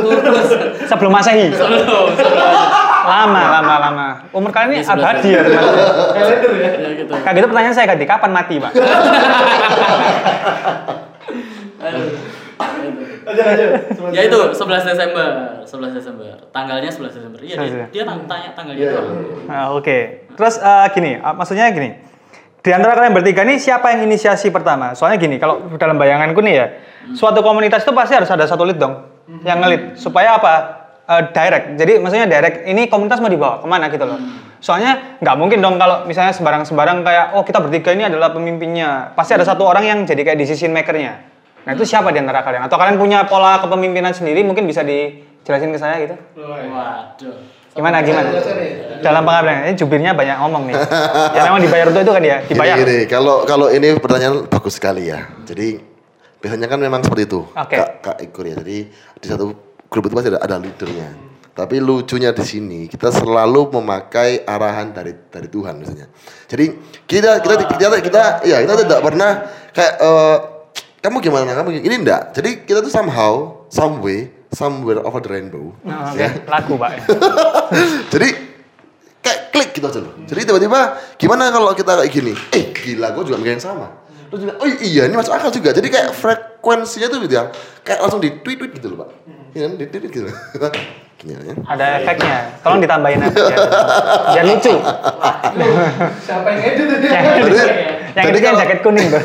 Sebelum 0.90 1.12
Masehi. 1.14 1.48
sebelum 1.54 1.80
sebelum 2.12 2.44
Lama, 3.04 3.42
lama, 3.54 3.76
lama. 3.80 4.08
Umur 4.34 4.50
kalian 4.50 4.74
ini 4.74 4.82
abadi 4.82 5.30
ya, 5.32 5.46
teman. 5.46 5.64
ya 6.12 6.26
gitu. 6.98 7.14
Kayak 7.14 7.36
gitu 7.38 7.48
pertanyaan 7.48 7.72
saya 7.72 7.86
ganti, 7.88 8.04
kapan 8.04 8.32
mati, 8.34 8.58
Pak? 8.60 8.72
Ya 14.14 14.22
itu 14.28 14.40
11 14.54 14.84
Desember, 14.84 15.28
11 15.64 15.98
Desember. 15.98 16.32
Tanggalnya 16.52 16.90
11 16.92 17.16
Desember. 17.16 17.40
Iya, 17.40 17.56
dia, 17.60 17.70
11. 17.90 17.94
dia 17.96 18.04
tanya, 18.04 18.24
tanya 18.28 18.50
tanggalnya 18.56 18.84
Iya, 18.84 18.92
doang. 18.92 19.18
Nah, 19.48 19.66
oke. 19.76 19.98
Terus 20.36 20.56
eh, 20.60 20.86
gini, 20.94 21.12
eh, 21.18 21.34
maksudnya 21.34 21.66
gini. 21.72 21.90
Di 22.64 22.72
antara 22.72 22.96
kalian 22.96 23.12
bertiga 23.12 23.44
nih 23.44 23.60
siapa 23.60 23.92
yang 23.92 24.08
inisiasi 24.08 24.48
pertama? 24.48 24.96
Soalnya 24.96 25.20
gini, 25.20 25.36
kalau 25.36 25.68
dalam 25.76 26.00
bayanganku 26.00 26.40
nih 26.40 26.54
ya, 26.56 26.66
suatu 27.12 27.44
komunitas 27.44 27.84
itu 27.84 27.92
pasti 27.92 28.16
harus 28.16 28.32
ada 28.32 28.48
satu 28.48 28.64
lead 28.64 28.80
dong, 28.80 29.04
yang 29.44 29.60
ngelit 29.60 30.00
supaya 30.00 30.40
apa? 30.40 30.54
Eh, 31.04 31.24
direct. 31.36 31.76
Jadi 31.76 32.00
maksudnya 32.00 32.28
direct. 32.32 32.64
Ini 32.64 32.88
komunitas 32.88 33.20
mau 33.20 33.28
dibawa 33.28 33.60
ke 33.60 33.68
mana 33.68 33.92
gitu 33.92 34.08
loh. 34.08 34.16
Soalnya 34.64 35.20
nggak 35.20 35.36
mungkin 35.36 35.60
dong 35.60 35.76
kalau 35.76 36.08
misalnya 36.08 36.32
sembarang-sembarang 36.32 37.04
kayak 37.04 37.26
oh 37.36 37.44
kita 37.44 37.60
bertiga 37.60 37.92
ini 37.92 38.08
adalah 38.08 38.32
pemimpinnya. 38.32 39.12
Pasti 39.12 39.36
ada 39.36 39.44
satu 39.44 39.68
orang 39.68 39.84
yang 39.84 40.00
jadi 40.08 40.24
kayak 40.24 40.40
decision 40.40 40.72
makernya. 40.72 41.33
Nah 41.64 41.72
itu 41.76 41.84
siapa 41.88 42.12
di 42.12 42.20
antara 42.20 42.44
kalian? 42.44 42.68
Atau 42.68 42.76
kalian 42.76 43.00
punya 43.00 43.24
pola 43.24 43.60
kepemimpinan 43.64 44.12
sendiri? 44.12 44.44
Mungkin 44.44 44.68
bisa 44.68 44.84
dijelasin 44.84 45.72
ke 45.72 45.80
saya 45.80 45.96
gitu? 46.04 46.16
Waduh. 46.40 47.64
Gimana 47.74 48.06
gimana? 48.06 48.30
Dalam 49.02 49.26
pengabdian 49.26 49.66
ini 49.66 49.74
jubirnya 49.74 50.12
banyak 50.14 50.38
ngomong 50.46 50.64
nih. 50.70 50.76
ya 51.36 51.42
memang 51.50 51.62
dibayar 51.66 51.86
untuk 51.90 52.06
itu 52.06 52.12
kan 52.14 52.22
dia, 52.22 52.38
dibayar. 52.46 52.76
Gini, 52.78 52.86
gini, 52.86 53.00
kalau 53.10 53.36
kalau 53.50 53.68
ini 53.74 53.98
pertanyaan 53.98 54.46
bagus 54.46 54.78
sekali 54.78 55.10
ya. 55.10 55.26
Jadi 55.42 55.82
biasanya 56.38 56.70
kan 56.70 56.78
memang 56.78 57.02
seperti 57.02 57.26
itu. 57.26 57.42
Oke. 57.50 57.76
Kak, 57.82 57.90
Kak 58.06 58.18
Ikur 58.22 58.46
ya. 58.46 58.56
Jadi 58.62 58.78
di 58.94 59.26
satu 59.26 59.58
grup 59.90 60.06
itu 60.06 60.14
pasti 60.14 60.30
ada, 60.30 60.42
ada 60.46 60.62
leadernya. 60.62 61.10
Tapi 61.54 61.78
lucunya 61.82 62.34
di 62.34 62.46
sini 62.46 62.80
kita 62.90 63.10
selalu 63.14 63.74
memakai 63.74 64.46
arahan 64.46 64.94
dari 64.94 65.14
dari 65.34 65.50
Tuhan 65.50 65.82
misalnya. 65.82 66.10
Jadi 66.46 66.78
kita 67.10 67.42
kita 67.42 67.54
kita 67.74 67.98
kita, 68.06 68.22
ya 68.46 68.62
kita 68.62 68.86
tidak 68.86 69.00
pernah 69.02 69.32
kayak 69.74 69.94
eh, 69.98 70.38
kamu 71.04 71.20
gimana 71.20 71.52
kamu 71.52 71.68
gimana? 71.76 71.84
ini 71.84 71.96
enggak. 72.00 72.22
Jadi 72.32 72.50
kita 72.64 72.80
tuh 72.80 72.88
somehow, 72.88 73.68
some 73.68 74.00
way, 74.00 74.32
somewhere 74.56 75.04
over 75.04 75.20
the 75.20 75.28
rainbow. 75.28 75.76
Nah, 75.84 76.16
ya. 76.16 76.32
Lagu 76.54 76.80
pak. 76.80 77.04
Jadi 78.16 78.30
kayak 79.20 79.40
klik 79.52 79.70
gitu 79.76 79.84
aja 79.84 80.00
loh. 80.00 80.16
Jadi 80.24 80.48
tiba-tiba 80.48 80.80
gimana 81.20 81.52
kalau 81.52 81.76
kita 81.76 82.00
kayak 82.00 82.08
gini? 82.08 82.32
Eh 82.56 82.72
gila, 82.72 83.12
gue 83.12 83.24
juga 83.28 83.36
mikir 83.36 83.60
yang 83.60 83.66
sama. 83.68 84.00
Terus 84.32 84.48
juga, 84.48 84.54
oh 84.64 84.66
iya 84.66 85.04
ini 85.06 85.16
masuk 85.20 85.36
akal 85.36 85.52
juga. 85.52 85.76
Jadi 85.76 85.92
kayak 85.92 86.16
frekuensinya 86.16 87.12
tuh 87.12 87.20
gitu 87.28 87.36
ya. 87.36 87.52
Kayak 87.84 88.00
langsung 88.08 88.24
di 88.24 88.40
tweet 88.40 88.58
tweet 88.64 88.72
gitu 88.80 88.96
loh 88.96 89.04
pak. 89.04 89.10
Iya 89.54 89.68
kan 89.68 89.72
di 89.76 89.86
tweet 89.92 90.04
gitu. 90.08 90.32
Gini 91.24 91.36
ya. 91.36 91.56
Ada 91.68 91.86
efeknya. 92.00 92.38
Tolong 92.64 92.80
ditambahin 92.84 93.20
aja. 93.24 93.32
Biar, 93.32 93.60
biar 94.34 94.46
lucu. 94.50 94.74
siapa 96.20 96.48
yang 96.52 96.62
edit 96.68 96.88
ini? 96.90 97.08
Yang, 97.08 97.24
Jadi, 97.24 97.60
yang 98.14 98.26
jadi 98.28 98.38
itu 98.40 98.44
yang 98.44 98.56
kalau- 98.56 98.62
jaket 98.64 98.80
kuning 98.84 99.08
tuh. 99.08 99.24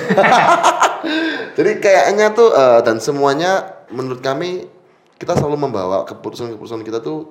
Jadi 1.59 1.71
kayaknya 1.77 2.31
tuh 2.31 2.49
eh, 2.51 2.81
dan 2.81 2.97
semuanya 2.99 3.51
menurut 3.91 4.23
kami 4.23 4.71
kita 5.19 5.35
selalu 5.35 5.59
membawa 5.61 6.07
keputusan-keputusan 6.07 6.81
kita 6.81 7.03
tuh 7.03 7.27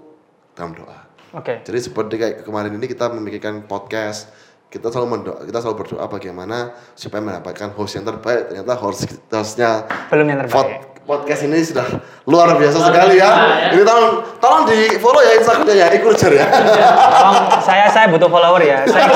dalam 0.52 0.76
doa. 0.76 1.08
Oke. 1.32 1.64
Jadi 1.64 1.80
seperti 1.82 2.14
kayak 2.16 2.36
kemarin 2.44 2.76
ini 2.76 2.84
kita 2.84 3.08
memikirkan 3.08 3.64
podcast, 3.64 4.28
kita 4.68 4.92
selalu 4.92 5.08
mendoa, 5.08 5.40
kita 5.42 5.60
selalu 5.60 5.76
berdoa 5.80 6.06
bagaimana 6.06 6.58
supaya 6.92 7.24
mendapatkan 7.24 7.72
host 7.72 7.96
yang 7.96 8.04
terbaik. 8.04 8.52
Ternyata 8.52 8.74
host 8.76 9.08
hostnya 9.30 9.88
Belum 10.12 10.28
yang 10.28 10.40
terbaik. 10.44 10.52
pod- 10.52 10.76
podcast 11.08 11.48
ini 11.48 11.64
sudah 11.64 11.88
luar 12.28 12.52
biasa 12.54 12.84
sekali 12.84 13.16
ya. 13.16 13.32
Ini 13.72 13.80
tolong 13.80 14.08
tolong 14.40 14.68
di 14.68 15.00
follow 15.00 15.24
ya 15.24 15.40
Instagramnya 15.40 15.76
ya, 15.78 15.88
Ikurjer 15.96 16.32
ya. 16.36 16.46
Tolong 16.52 17.36
saya 17.64 17.86
saya 17.88 18.12
butuh 18.12 18.28
follower 18.28 18.60
ya. 18.60 18.84
Saya 18.84 19.08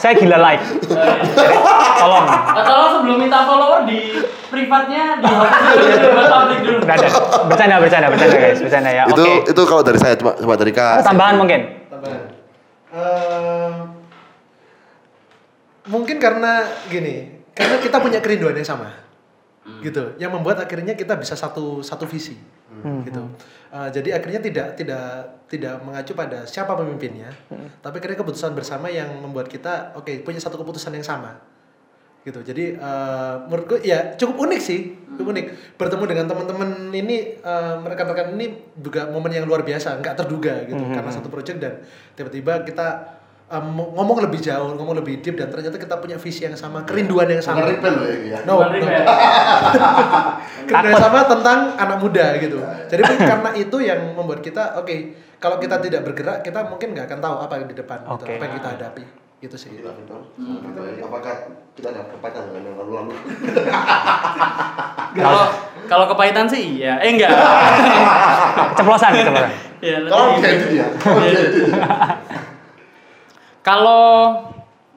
saya 0.00 0.12
gila 0.16 0.40
like. 0.40 0.64
Jadi, 0.88 1.56
tolong. 2.08 2.24
Nah, 2.24 2.64
tolong 2.64 2.90
sebelum 2.96 3.16
minta 3.20 3.38
follower 3.44 3.80
di 3.84 4.00
privatnya 4.48 5.20
di 5.20 5.28
publik 6.32 6.60
dulu. 6.64 6.78
Udah 6.80 6.94
ada. 6.96 7.08
Bercanda 7.44 7.76
bercanda 7.76 8.06
bercanda 8.08 8.36
guys, 8.40 8.60
bercanda 8.64 8.90
ya. 8.90 9.04
itu 9.04 9.20
Oke. 9.20 9.52
itu 9.52 9.62
kalau 9.68 9.82
dari 9.84 9.98
saya 10.00 10.14
coba 10.16 10.32
coba 10.40 10.54
dari 10.56 10.72
Kak. 10.72 11.04
Tambahan 11.04 11.34
mungkin. 11.36 11.60
Tambahan. 11.92 12.20
Eh, 12.88 13.72
mungkin 15.92 16.16
karena 16.16 16.64
gini, 16.88 17.44
karena 17.52 17.76
kita 17.84 18.00
punya 18.00 18.24
kerinduan 18.24 18.56
yang 18.56 18.64
sama, 18.64 18.88
gitu, 19.84 20.16
yang 20.16 20.32
membuat 20.32 20.64
akhirnya 20.64 20.96
kita 20.96 21.12
bisa 21.20 21.36
satu 21.36 21.84
satu 21.84 22.08
visi, 22.08 22.40
gitu. 23.04 23.22
Eh, 23.68 23.88
jadi 23.92 24.16
akhirnya 24.16 24.40
tidak 24.40 24.68
tidak 24.80 25.04
tidak 25.52 25.74
mengacu 25.84 26.16
pada 26.16 26.48
siapa 26.48 26.72
pemimpinnya, 26.80 27.28
tapi 27.84 28.00
akhirnya 28.00 28.24
keputusan 28.24 28.56
bersama 28.56 28.88
yang 28.88 29.12
membuat 29.20 29.52
kita 29.52 29.92
oke 29.92 30.24
punya 30.24 30.40
satu 30.40 30.56
keputusan 30.56 30.96
yang 30.96 31.04
sama, 31.04 31.36
gitu. 32.28 32.44
Jadi 32.44 32.76
eh, 32.76 33.34
menurut 33.48 33.64
gue 33.66 33.78
ya 33.82 34.12
cukup 34.14 34.44
unik 34.44 34.60
sih, 34.60 34.80
cukup 35.16 35.32
unik. 35.32 35.46
Bertemu 35.74 36.04
dengan 36.04 36.24
teman-teman 36.28 36.68
ini 36.92 37.16
eh, 37.34 37.74
rekan-rekan 37.80 38.36
ini 38.36 38.46
juga 38.76 39.08
momen 39.08 39.32
yang 39.32 39.44
luar 39.44 39.64
biasa, 39.64 39.98
nggak 39.98 40.14
terduga 40.14 40.62
gitu, 40.64 40.78
karena 40.78 41.08
satu 41.08 41.26
project 41.26 41.58
dan 41.58 41.72
tiba-tiba 42.12 42.62
kita 42.62 42.86
eh, 43.48 43.62
mo- 43.64 43.90
ngomong 43.96 44.28
lebih 44.28 44.38
jauh, 44.38 44.76
ngomong 44.76 45.00
lebih 45.00 45.18
deep 45.18 45.34
dan 45.34 45.48
ternyata 45.48 45.74
kita 45.74 45.96
punya 45.96 46.16
visi 46.16 46.44
yang 46.44 46.54
sama, 46.54 46.84
kerinduan 46.84 47.26
yang 47.26 47.40
sama. 47.40 47.64
Bukan 47.64 47.92
loh 47.96 48.06
ini 48.06 48.28
ya. 48.30 48.38
No, 48.44 48.60
no. 48.60 48.68
Kerinduan 50.68 50.92
yang 50.92 51.00
sama 51.00 51.24
tentang 51.24 51.58
anak 51.74 51.98
muda 51.98 52.36
gitu. 52.36 52.60
Jadi 52.92 53.00
mungkin 53.00 53.24
karena 53.24 53.50
itu 53.56 53.76
yang 53.80 54.00
membuat 54.12 54.44
kita 54.44 54.76
oke, 54.76 54.96
kalau 55.38 55.56
kita 55.56 55.78
tidak 55.80 56.02
bergerak 56.04 56.42
kita 56.42 56.66
mungkin 56.66 56.92
nggak 56.92 57.06
akan 57.08 57.18
tahu 57.22 57.34
apa 57.40 57.54
yang 57.62 57.66
di 57.70 57.76
depan, 57.78 57.98
gitu, 58.04 58.26
Oke. 58.26 58.32
apa 58.36 58.42
yang 58.44 58.54
kita 58.58 58.68
hadapi. 58.76 59.02
Gitu 59.38 59.54
sih. 59.54 59.70
Gila, 59.70 59.94
betul. 59.94 60.18
Apakah 60.98 61.34
kita 61.78 61.94
ada 61.94 62.10
kepahitan 62.10 62.50
dengan 62.50 62.62
yang 62.66 62.76
lalu-lalu? 62.82 63.14
Kalau 65.14 65.42
kalau 65.86 66.04
kepahitan 66.10 66.50
sih 66.50 66.82
iya. 66.82 66.98
Eh 66.98 67.14
enggak. 67.14 67.30
Ceplosan 68.78 69.14
ceplosan. 69.14 69.50
ya, 69.78 69.96
Tolong 70.04 70.30
nanti- 70.36 70.42
diedit 70.42 70.70
ya. 70.74 70.86
Tolong 70.98 71.22
diedit. 71.22 71.70
Kalau 73.62 74.34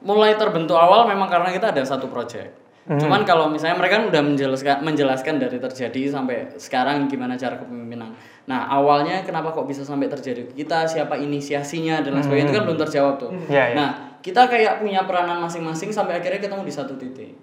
mulai 0.02 0.34
terbentuk 0.34 0.74
awal 0.74 1.06
memang 1.06 1.30
karena 1.30 1.54
kita 1.54 1.70
ada 1.70 1.82
satu 1.86 2.10
project. 2.10 2.58
Hmm. 2.82 2.98
Cuman 2.98 3.22
kalau 3.22 3.46
misalnya 3.46 3.78
mereka 3.78 4.02
kan 4.02 4.10
udah 4.10 4.22
menjelaskan 4.26 4.82
menjelaskan 4.82 5.38
dari 5.38 5.62
terjadi 5.62 6.02
sampai 6.10 6.50
sekarang 6.58 7.06
gimana 7.06 7.38
cara 7.38 7.54
kepemimpinan. 7.54 8.10
Nah 8.50 8.66
awalnya 8.66 9.22
kenapa 9.22 9.54
kok 9.54 9.70
bisa 9.70 9.86
sampai 9.86 10.10
terjadi 10.10 10.50
kita 10.50 10.90
siapa 10.90 11.14
inisiasinya 11.14 12.02
dan 12.02 12.18
lain 12.18 12.26
sebagainya 12.26 12.50
itu 12.50 12.54
kan 12.58 12.64
belum 12.66 12.78
terjawab 12.82 13.14
tuh. 13.22 13.30
Iya, 13.46 13.70
iya. 13.70 13.76
Nah 13.78 13.90
kita 14.22 14.46
kayak 14.46 14.78
punya 14.78 15.02
peranan 15.04 15.42
masing-masing 15.42 15.90
sampai 15.90 16.22
akhirnya 16.22 16.38
ketemu 16.38 16.62
di 16.62 16.74
satu 16.74 16.94
titik. 16.94 17.34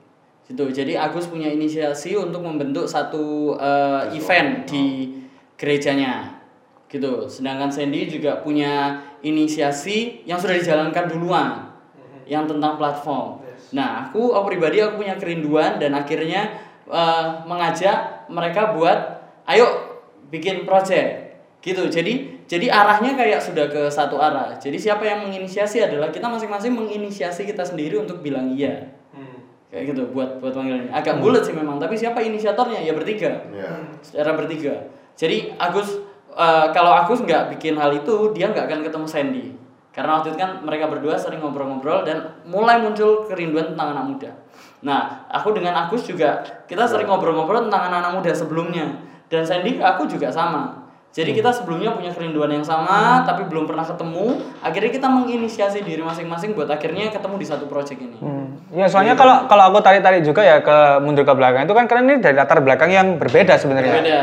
Gitu. 0.50 0.66
Jadi 0.74 0.98
Agus 0.98 1.30
punya 1.30 1.46
inisiasi 1.52 2.18
untuk 2.18 2.42
membentuk 2.42 2.90
satu 2.90 3.54
eh, 3.60 4.18
event 4.18 4.66
di 4.66 5.14
gerejanya 5.60 6.42
gitu. 6.90 7.30
Sedangkan 7.30 7.70
Sandy 7.70 8.10
juga 8.10 8.42
punya 8.42 8.98
inisiasi 9.22 10.26
yang 10.26 10.42
sudah 10.42 10.58
dijalankan 10.58 11.06
duluan 11.06 11.70
yang 12.26 12.50
tentang 12.50 12.82
platform. 12.82 13.46
Nah, 13.76 14.10
aku 14.10 14.34
aku 14.34 14.58
pribadi 14.58 14.82
aku 14.82 15.06
punya 15.06 15.14
kerinduan 15.22 15.78
dan 15.78 15.94
akhirnya 15.94 16.58
eh, 16.90 17.26
mengajak 17.46 18.26
mereka 18.32 18.74
buat 18.74 19.22
ayo 19.46 19.68
bikin 20.34 20.66
project 20.66 21.29
gitu. 21.60 21.84
Jadi 21.92 22.44
jadi 22.50 22.68
arahnya 22.72 23.14
kayak 23.14 23.40
sudah 23.44 23.70
ke 23.70 23.92
satu 23.92 24.18
arah. 24.18 24.56
Jadi 24.58 24.80
siapa 24.80 25.04
yang 25.06 25.28
menginisiasi 25.28 25.84
adalah 25.86 26.10
kita 26.10 26.26
masing-masing 26.26 26.74
menginisiasi 26.74 27.46
kita 27.46 27.62
sendiri 27.62 28.00
untuk 28.00 28.24
bilang 28.24 28.50
iya. 28.56 28.96
kayak 29.70 29.94
gitu 29.94 30.10
buat 30.10 30.42
buat 30.42 30.50
panggilannya. 30.50 30.90
Agak 30.90 31.22
bulat 31.22 31.46
sih 31.46 31.54
memang 31.54 31.78
tapi 31.78 31.94
siapa 31.94 32.26
inisiatornya? 32.26 32.82
Ya 32.82 32.98
bertiga. 32.98 33.46
Iya. 33.54 33.70
secara 34.02 34.34
bertiga. 34.34 34.90
Jadi 35.14 35.54
Agus 35.62 36.02
eh, 36.34 36.68
kalau 36.74 36.90
Agus 36.90 37.22
nggak 37.22 37.54
bikin 37.54 37.78
hal 37.78 37.94
itu 37.94 38.34
dia 38.34 38.50
nggak 38.50 38.66
akan 38.66 38.82
ketemu 38.82 39.06
Sandy. 39.06 39.46
Karena 39.94 40.18
waktu 40.18 40.34
itu 40.34 40.40
kan 40.42 40.64
mereka 40.66 40.90
berdua 40.90 41.20
sering 41.20 41.44
ngobrol-ngobrol 41.44 42.08
dan 42.08 42.42
mulai 42.50 42.82
muncul 42.82 43.30
kerinduan 43.30 43.76
tentang 43.76 43.94
anak 43.94 44.06
muda. 44.10 44.32
Nah 44.82 45.28
aku 45.30 45.54
dengan 45.54 45.76
Agus 45.86 46.08
juga 46.08 46.42
kita 46.66 46.90
sering 46.90 47.06
ngobrol-ngobrol 47.06 47.70
tentang 47.70 47.94
anak-anak 47.94 48.26
muda 48.26 48.32
sebelumnya. 48.34 49.06
Dan 49.30 49.46
Sandy 49.46 49.78
aku 49.78 50.10
juga 50.10 50.34
sama 50.34 50.79
jadi 51.10 51.34
kita 51.34 51.50
sebelumnya 51.52 51.90
punya 51.92 52.10
kerinduan 52.10 52.50
yang 52.50 52.62
sama 52.62 53.22
tapi 53.24 53.44
belum 53.44 53.66
pernah 53.66 53.82
ketemu 53.82 54.26
akhirnya 54.60 54.92
kita 54.92 55.08
menginisiasi 55.08 55.82
diri 55.82 56.00
masing-masing 56.00 56.54
buat 56.54 56.70
akhirnya 56.70 57.10
ketemu 57.10 57.36
di 57.36 57.48
satu 57.48 57.66
project 57.66 58.00
ini 58.00 58.18
Ya 58.70 58.86
soalnya 58.86 59.14
kalau 59.14 59.50
kalau 59.50 59.64
aku 59.68 59.82
tarik-tarik 59.82 60.22
juga 60.22 60.46
ya 60.46 60.62
ke 60.62 60.78
mundur 61.02 61.26
ke 61.26 61.34
belakang 61.34 61.66
itu 61.66 61.74
kan 61.74 61.90
kalian 61.90 62.06
ini 62.08 62.18
dari 62.20 62.38
latar 62.38 62.62
belakang 62.62 62.88
yang 62.88 63.18
berbeda 63.18 63.58
sebenarnya. 63.58 63.94
beda 63.96 64.20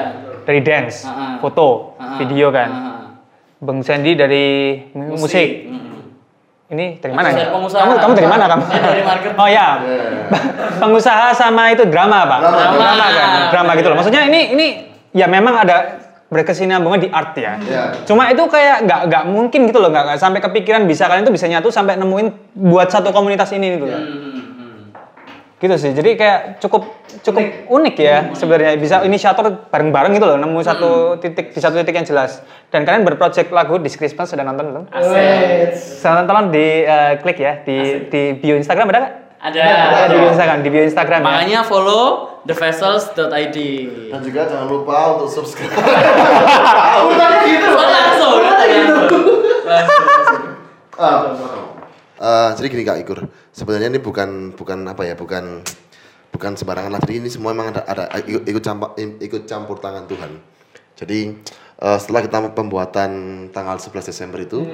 Dari 0.47 0.63
dance, 0.63 1.03
ah. 1.03 1.35
foto, 1.37 1.99
Ah, 1.99 2.15
video 2.17 2.55
kan. 2.55 2.71
ah. 2.71 2.83
Bang 3.59 3.83
Sandy 3.83 4.15
dari 4.15 4.79
mu- 4.95 5.19
musik. 5.19 5.67
Mm-mm. 5.67 6.71
Ini 6.71 7.03
dari 7.03 7.11
mana 7.11 7.35
ya? 7.35 7.51
pengusaha. 7.51 7.83
Kamu 7.83 7.93
kamu 7.99 8.13
dari 8.15 8.29
mana 8.29 8.45
kamu? 8.47 8.63
Saya 8.65 8.83
dari 8.87 9.03
marketing. 9.03 9.35
Oh 9.35 9.49
ya. 9.51 9.67
pengusaha 10.83 11.35
sama 11.35 11.75
itu 11.75 11.83
drama, 11.85 12.23
Pak. 12.23 12.41
Drama. 12.47 13.07
kan. 13.11 13.29
Drama 13.51 13.71
gitu 13.75 13.89
loh. 13.91 13.97
Maksudnya 13.99 14.23
ini 14.25 14.41
ini 14.55 14.67
ya 15.11 15.27
memang 15.27 15.59
ada 15.59 16.06
berkesinambungan 16.27 17.07
di 17.07 17.09
art 17.11 17.39
ya. 17.39 17.55
Iya. 17.63 17.85
Cuma 18.03 18.27
itu 18.27 18.43
kayak 18.51 18.83
nggak 18.83 19.01
nggak 19.11 19.25
mungkin 19.31 19.71
gitu 19.71 19.79
loh, 19.79 19.95
nggak 19.95 20.19
sampai 20.19 20.43
kepikiran 20.43 20.83
bisa 20.85 21.07
kalian 21.07 21.23
tuh 21.23 21.35
bisa 21.35 21.47
nyatu 21.47 21.71
sampai 21.71 21.95
nemuin 21.95 22.55
buat 22.59 22.91
satu 22.91 23.15
komunitas 23.15 23.55
ini 23.55 23.79
gitu. 23.79 23.87
Hmm, 23.87 24.03
hmm, 24.03 24.33
hmm. 24.59 24.79
Gitu 25.63 25.75
sih. 25.79 25.95
Jadi 25.95 26.19
kayak 26.19 26.59
cukup 26.59 26.83
cukup 27.23 27.71
unik 27.71 27.97
ya 28.03 28.17
sebenarnya 28.35 28.75
bisa 28.75 29.07
inisiator 29.07 29.71
bareng-bareng 29.71 30.19
gitu 30.19 30.27
loh, 30.27 30.39
nemu 30.43 30.59
satu 30.67 30.91
titik 31.23 31.55
di 31.55 31.61
satu 31.63 31.79
titik 31.79 31.95
yang 31.95 32.07
jelas. 32.07 32.43
Dan 32.75 32.83
kalian 32.83 33.07
berproject 33.07 33.55
lagu 33.55 33.79
di 33.79 33.87
Christmas 33.87 34.27
sudah 34.27 34.43
nonton 34.43 34.67
belum? 34.67 34.85
Asik. 34.91 35.79
Silahkan 35.79 36.27
tolong 36.27 36.51
di 36.51 36.83
eh, 36.83 37.23
klik 37.23 37.39
ya 37.39 37.63
di 37.63 38.11
di 38.11 38.35
bio 38.35 38.59
Instagram 38.59 38.91
ada 38.91 38.99
nggak? 38.99 39.26
Ada. 39.37 39.63
Ada 39.63 40.05
di 40.09 40.17
bio 40.17 40.29
Instagram, 40.33 40.59
di 40.65 40.69
bio 40.73 40.85
Instagram 40.85 41.21
ya. 41.21 41.27
Makanya 41.27 41.61
follow 41.67 42.05
thevessels.id. 42.47 43.59
Dan 44.11 44.21
juga 44.25 44.41
jangan 44.49 44.69
lupa 44.71 45.19
untuk 45.19 45.29
subscribe. 45.31 45.73
Oh, 46.97 47.13
langsung. 47.13 48.41
Langsung. 50.97 51.67
Eh, 52.17 52.51
jadi 52.57 52.67
gini 52.73 52.83
Kak 52.89 52.99
Ikur, 53.05 53.29
sebenarnya 53.53 53.93
ini 53.93 54.01
bukan 54.01 54.57
bukan 54.57 54.89
apa 54.89 55.05
ya, 55.05 55.13
bukan 55.13 55.61
bukan 56.33 56.53
sembarangan 56.57 56.97
lah. 56.97 57.01
Jadi 57.05 57.15
ini 57.21 57.29
semua 57.29 57.53
memang 57.53 57.77
ada 57.77 57.85
ada 57.85 58.09
ikut 58.25 58.49
ikut 58.49 58.63
campur 58.65 58.97
ikut 58.97 59.43
campur 59.45 59.77
tangan 59.77 60.09
Tuhan. 60.09 60.41
Jadi 60.97 61.37
eh, 61.77 61.99
setelah 62.01 62.25
kita 62.25 62.41
pembuatan 62.57 63.11
tanggal 63.53 63.77
11 63.77 64.01
Desember 64.09 64.41
itu, 64.41 64.65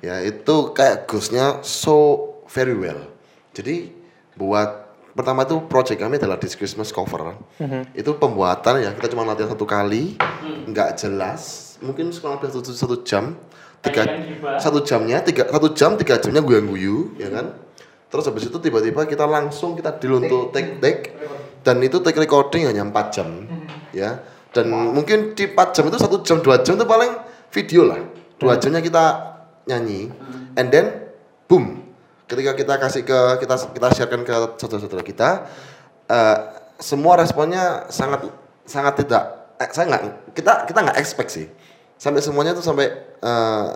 ya 0.00 0.24
itu 0.24 0.72
kayak 0.72 1.04
ghostnya 1.04 1.60
so 1.60 2.32
very 2.48 2.72
well. 2.72 3.12
Jadi 3.52 3.92
buat 4.36 4.92
pertama 5.16 5.48
itu 5.48 5.64
project 5.64 5.96
kami 5.96 6.20
adalah 6.20 6.36
This 6.36 6.54
Christmas 6.54 6.92
cover. 6.92 7.40
Itu 7.96 8.20
pembuatan 8.20 8.84
ya 8.84 8.92
kita 8.92 9.16
cuma 9.16 9.24
latihan 9.24 9.48
satu 9.48 9.64
kali, 9.64 10.20
nggak 10.68 11.00
jelas, 11.00 11.74
mungkin 11.80 12.12
kurang 12.12 12.36
lebih 12.36 12.52
satu, 12.52 12.70
satu 12.76 12.96
jam, 13.00 13.32
tiga 13.80 14.04
satu 14.60 14.84
jamnya 14.84 15.24
tiga 15.24 15.48
satu 15.48 15.72
jam 15.72 15.96
tiga 15.96 16.20
jamnya 16.20 16.44
gue 16.44 16.56
yang 16.60 16.68
guyu 16.68 16.96
ya 17.16 17.32
kan? 17.32 17.56
Terus 18.12 18.28
habis 18.28 18.44
itu 18.46 18.58
tiba-tiba 18.60 19.08
kita 19.08 19.24
langsung 19.24 19.74
kita 19.74 19.96
deal 19.96 20.20
untuk 20.20 20.52
take 20.52 20.78
take. 20.84 21.02
Dan 21.66 21.82
itu 21.82 21.98
take 21.98 22.14
recording 22.22 22.70
hanya 22.70 22.86
4 22.86 22.94
jam 23.10 23.26
ya. 23.90 24.22
Dan 24.54 24.70
mungkin 24.70 25.34
di 25.34 25.50
4 25.50 25.74
jam 25.74 25.90
itu 25.90 25.98
satu 25.98 26.22
jam 26.22 26.38
dua 26.38 26.62
jam 26.62 26.78
itu 26.78 26.86
paling 26.86 27.10
video 27.50 27.82
lah. 27.82 27.98
Dua 28.38 28.54
jamnya 28.60 28.78
kita 28.78 29.04
nyanyi. 29.66 30.12
And 30.54 30.70
then 30.70 31.10
boom 31.50 31.85
ketika 32.26 32.52
kita 32.58 32.74
kasih 32.78 33.02
ke 33.06 33.18
kita 33.42 33.54
kita 33.70 33.86
sharekan 33.94 34.22
ke 34.26 34.34
saudara-saudara 34.58 35.02
kita 35.06 35.46
eh, 36.10 36.38
semua 36.82 37.16
responnya 37.16 37.86
sangat 37.88 38.28
sangat 38.66 39.06
tidak 39.06 39.24
eh, 39.62 39.68
saya 39.72 39.84
nggak 39.88 40.02
kita 40.36 40.52
kita 40.68 40.78
nggak 40.84 40.98
expect 41.00 41.30
sih. 41.32 41.46
Sampai 41.96 42.20
semuanya 42.20 42.52
tuh 42.52 42.64
sampai 42.66 42.92
eh, 43.22 43.68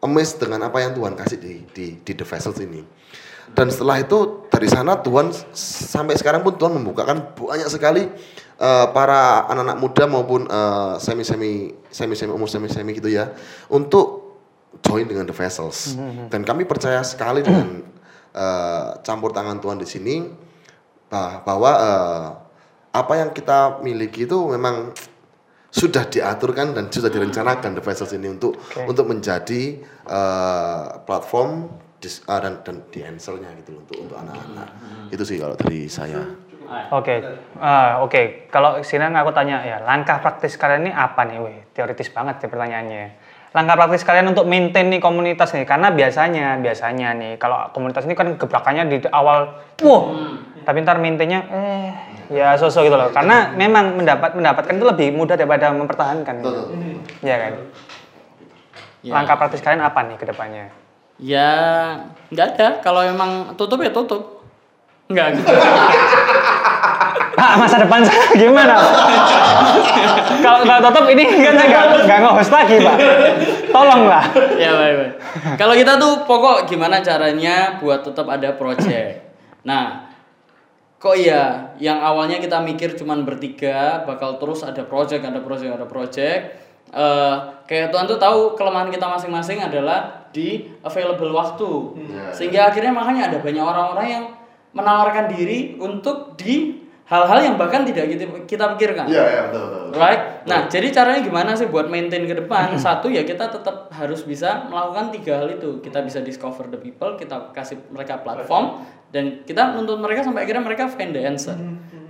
amazed 0.00 0.40
dengan 0.40 0.70
apa 0.70 0.80
yang 0.80 0.96
Tuhan 0.96 1.18
kasih 1.18 1.38
di 1.38 1.54
di 1.74 1.86
di 2.00 2.12
The 2.16 2.24
Vessels 2.24 2.60
ini. 2.62 2.82
Dan 3.46 3.70
setelah 3.70 4.02
itu 4.02 4.50
dari 4.50 4.66
sana 4.66 4.98
Tuhan 4.98 5.30
sampai 5.54 6.18
sekarang 6.18 6.42
pun 6.42 6.58
Tuhan 6.58 6.74
membukakan 6.82 7.38
banyak 7.38 7.70
sekali 7.70 8.10
eh, 8.58 8.86
para 8.90 9.46
anak-anak 9.46 9.78
muda 9.78 10.04
maupun 10.10 10.48
eh, 10.50 10.94
semi 10.98 11.22
semi 11.22 11.70
semi 11.92 12.14
semi 12.18 12.32
umur 12.34 12.50
semi 12.50 12.66
semi 12.66 12.96
gitu 12.96 13.06
ya 13.06 13.30
untuk 13.70 14.25
join 14.86 15.04
dengan 15.04 15.26
The 15.26 15.34
Vessels. 15.34 15.98
Dan 16.30 16.46
kami 16.46 16.62
percaya 16.64 17.02
sekali 17.02 17.42
dengan 17.42 17.82
eh, 18.30 18.88
campur 19.02 19.34
tangan 19.34 19.58
Tuhan 19.58 19.76
di 19.76 19.88
sini 19.88 20.14
bah- 21.08 21.42
bahwa 21.42 21.70
eh, 21.74 22.26
apa 22.94 23.12
yang 23.18 23.34
kita 23.34 23.82
miliki 23.82 24.24
itu 24.24 24.38
memang 24.48 24.94
sudah 25.68 26.08
diaturkan 26.08 26.72
dan 26.72 26.88
sudah 26.88 27.10
direncanakan 27.10 27.76
The 27.76 27.82
Vessels 27.84 28.14
ini 28.14 28.30
untuk 28.30 28.56
untuk 28.86 29.04
menjadi 29.04 29.82
eh, 30.06 30.84
platform 31.02 31.68
dis, 31.98 32.22
ah, 32.28 32.38
dan 32.38 32.62
dan 32.62 32.86
di 32.88 33.02
answernya 33.02 33.50
gitu 33.60 33.76
untuk 33.76 33.96
untuk 33.98 34.16
anak-anak. 34.16 34.68
Itu 35.10 35.26
sih 35.26 35.36
kalau 35.36 35.58
dari 35.58 35.90
saya. 35.90 36.22
Oke, 36.90 37.22
Ah, 37.62 38.02
oke. 38.02 38.50
Kalau 38.50 38.82
Sinan 38.82 39.14
aku 39.14 39.30
tanya 39.30 39.62
ya, 39.62 39.78
langkah 39.86 40.18
praktis 40.18 40.58
kalian 40.58 40.90
ini 40.90 40.92
apa 40.92 41.22
nih? 41.22 41.38
Wih, 41.38 41.58
teoritis 41.70 42.10
banget 42.10 42.42
ya 42.42 42.48
pertanyaannya. 42.50 43.04
Langkah 43.56 43.72
praktis 43.72 44.04
kalian 44.04 44.36
untuk 44.36 44.44
maintain 44.44 44.92
nih 44.92 45.00
komunitas 45.00 45.56
nih, 45.56 45.64
karena 45.64 45.88
biasanya, 45.88 46.60
biasanya 46.60 47.16
nih, 47.16 47.32
kalau 47.40 47.72
komunitas 47.72 48.04
ini 48.04 48.12
kan 48.12 48.36
gebrakannya 48.36 48.84
di 48.84 49.00
awal, 49.08 49.64
wah, 49.80 50.02
tapi 50.68 50.84
ntar 50.84 51.00
maintainnya, 51.00 51.40
eh, 51.48 51.88
ya 52.36 52.52
sosok 52.60 52.84
gitu 52.84 53.00
loh. 53.00 53.08
Karena 53.16 53.56
memang 53.56 53.96
mendapat 53.96 54.36
mendapatkan 54.36 54.76
itu 54.76 54.84
lebih 54.84 55.08
mudah 55.16 55.40
daripada 55.40 55.72
mempertahankan. 55.72 56.44
Kan? 56.44 56.52
Ya. 57.24 57.56
Langkah 59.08 59.40
praktis 59.40 59.64
kalian 59.64 59.80
apa 59.80 60.04
nih 60.04 60.20
ke 60.20 60.28
depannya? 60.28 60.68
Ya, 61.16 61.48
nggak 62.28 62.60
ada. 62.60 62.68
Kalau 62.84 63.00
emang 63.00 63.56
tutup 63.56 63.80
ya 63.80 63.88
tutup. 63.88 64.44
Enggak. 65.08 65.32
Pak, 67.40 67.52
masa 67.56 67.80
depan 67.80 68.04
saya 68.04 68.36
gimana? 68.36 68.76
Kalau 70.44 70.60
kalau 70.62 70.80
tutup 70.90 71.06
ini 71.10 71.24
kan 71.26 71.54
saya 71.56 71.68
nggak 71.70 71.84
nggak 72.06 72.18
nge-host 72.22 72.52
lagi, 72.52 72.76
Pak. 72.82 72.96
Tolonglah. 73.74 74.24
ya 74.56 74.70
baik 74.76 74.94
baik. 74.98 75.12
Kalau 75.58 75.74
kita 75.74 75.92
tuh 75.98 76.12
pokok 76.28 76.68
gimana 76.68 77.00
caranya 77.00 77.78
buat 77.80 78.04
tetap 78.04 78.26
ada 78.28 78.54
project. 78.54 79.26
Nah, 79.66 80.06
kok 80.96 81.16
iya 81.18 81.74
yang 81.82 81.98
awalnya 81.98 82.38
kita 82.38 82.62
mikir 82.62 82.94
cuman 82.94 83.26
bertiga 83.26 84.06
bakal 84.06 84.38
terus 84.38 84.62
ada 84.62 84.86
project, 84.86 85.22
ada 85.26 85.40
project, 85.42 85.70
ada 85.74 85.86
project. 85.86 86.42
Eh, 86.86 87.36
kayak 87.66 87.90
Tuhan 87.90 88.06
tuh 88.06 88.16
tahu 88.16 88.54
kelemahan 88.54 88.88
kita 88.94 89.10
masing-masing 89.10 89.58
adalah 89.58 90.30
di 90.30 90.70
available 90.86 91.34
waktu. 91.34 91.70
Sehingga 92.30 92.70
akhirnya 92.70 92.94
makanya 92.94 93.34
ada 93.34 93.38
banyak 93.42 93.64
orang-orang 93.64 94.06
yang 94.06 94.24
menawarkan 94.76 95.26
diri 95.32 95.74
untuk 95.80 96.36
di 96.36 96.85
hal-hal 97.06 97.38
yang 97.38 97.54
bahkan 97.54 97.86
tidak 97.86 98.10
kita, 98.10 98.24
kita 98.50 98.64
pikirkan. 98.74 99.06
iya 99.06 99.24
iya 99.30 99.40
betul 99.46 99.62
betul 99.70 99.84
Right? 99.94 100.22
Nah, 100.44 100.66
jadi 100.66 100.92
caranya 100.92 101.22
gimana 101.22 101.54
sih 101.54 101.70
buat 101.70 101.86
maintain 101.88 102.26
ke 102.26 102.34
depan? 102.34 102.74
Satu 102.76 103.08
ya 103.08 103.22
kita 103.22 103.48
tetap 103.48 103.88
harus 103.94 104.26
bisa 104.26 104.66
melakukan 104.68 105.14
tiga 105.14 105.40
hal 105.40 105.48
itu. 105.54 105.80
Kita 105.80 106.02
bisa 106.02 106.20
discover 106.20 106.68
the 106.68 106.78
people, 106.78 107.14
kita 107.14 107.54
kasih 107.54 107.80
mereka 107.88 108.20
platform 108.20 108.82
dan 109.14 109.46
kita 109.46 109.72
nuntut 109.72 110.02
mereka 110.02 110.26
sampai 110.26 110.44
akhirnya 110.44 110.62
mereka 110.66 110.90
find 110.90 111.14
the 111.14 111.22
answer 111.22 111.54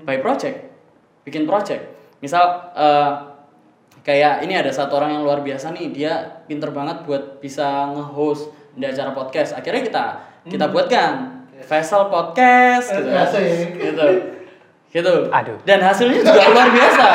by 0.09 0.18
project. 0.18 0.66
Bikin 1.28 1.44
project. 1.44 1.94
Misal 2.24 2.72
eh, 2.74 3.12
kayak 4.02 4.42
ini 4.42 4.56
ada 4.56 4.72
satu 4.72 4.96
orang 4.96 5.20
yang 5.20 5.22
luar 5.22 5.44
biasa 5.44 5.70
nih, 5.76 5.92
dia 5.92 6.12
pinter 6.48 6.72
banget 6.72 7.04
buat 7.04 7.38
bisa 7.38 7.92
nge-host 7.92 8.50
di 8.72 8.85
acara 8.88 9.12
podcast. 9.12 9.56
Akhirnya 9.56 9.85
kita 9.85 10.04
kita 10.48 10.72
buatkan 10.72 11.37
Vessel 11.56 12.12
Podcast 12.12 12.92
gitu. 12.92 13.09
Asik. 13.16 13.80
gitu. 13.80 14.36
Gitu. 14.96 15.12
Aduh. 15.28 15.61
Dan 15.68 15.85
hasilnya 15.85 16.24
juga 16.24 16.42
luar 16.48 16.68
biasa. 16.72 17.06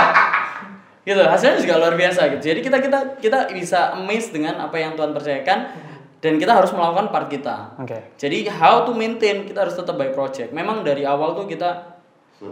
Gitu, 1.02 1.24
hasilnya 1.26 1.58
juga 1.66 1.76
luar 1.82 1.94
biasa 1.98 2.22
gitu. 2.38 2.44
Jadi 2.54 2.60
kita 2.62 2.78
kita 2.78 3.00
kita 3.18 3.40
bisa 3.50 3.98
amazed 3.98 4.30
dengan 4.30 4.62
apa 4.62 4.78
yang 4.78 4.94
Tuhan 4.94 5.18
percayakan 5.18 5.60
dan 6.22 6.38
kita 6.38 6.54
harus 6.54 6.70
melakukan 6.78 7.10
part 7.10 7.26
kita. 7.26 7.74
Oke. 7.82 8.14
Jadi 8.22 8.46
how 8.54 8.86
to 8.86 8.94
maintain 8.94 9.50
kita 9.50 9.66
harus 9.66 9.74
tetap 9.74 9.98
by 9.98 10.14
project. 10.14 10.54
Memang 10.54 10.86
dari 10.86 11.02
awal 11.02 11.34
tuh 11.34 11.50
kita 11.50 11.98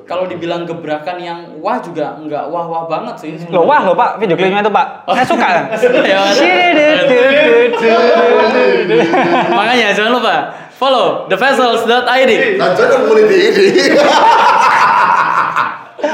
kalau 0.09 0.25
dibilang 0.25 0.65
gebrakan 0.69 1.17
yang 1.21 1.61
wah 1.61 1.77
juga 1.81 2.17
nggak 2.17 2.49
wah-wah 2.49 2.89
banget 2.89 3.15
sih. 3.21 3.29
Loh, 3.53 3.69
wah 3.69 3.85
loh 3.85 3.93
Pak, 3.93 4.17
video 4.17 4.33
klipnya 4.33 4.65
itu 4.65 4.73
Pak. 4.73 4.87
Saya 5.13 5.25
suka. 5.25 5.47
Ya, 6.05 6.21
Makanya 9.53 9.93
jangan 9.93 10.11
lupa 10.17 10.53
follow 10.77 11.29
thevessels.id. 11.29 12.31
Dan 12.57 12.69
join 12.73 12.89
community 12.97 13.37
ini. 13.53 13.65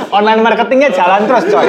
Online 0.10 0.42
marketingnya 0.42 0.90
jalan 0.94 1.26
terus 1.30 1.46
coy. 1.50 1.68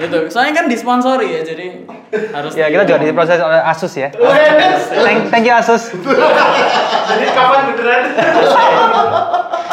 Gitu. 0.00 0.18
Soalnya 0.32 0.64
kan 0.64 0.66
disponsori 0.68 1.28
ya, 1.28 1.40
jadi 1.44 1.84
harus 2.32 2.56
Ya 2.56 2.72
kita 2.72 2.88
juga 2.88 2.98
diproses 3.04 3.36
oleh 3.36 3.60
Asus 3.60 3.92
ya. 4.00 4.08
Thank, 5.04 5.28
thank 5.28 5.44
you 5.44 5.52
Asus. 5.52 5.92
Jadi 5.92 7.24
kapan 7.36 7.60
beneran? 7.76 8.02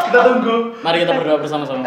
Kita 0.07 0.19
tunggu. 0.23 0.75
Mari 0.83 0.97
kita 1.07 1.13
berdoa 1.15 1.37
bersama-sama. 1.39 1.83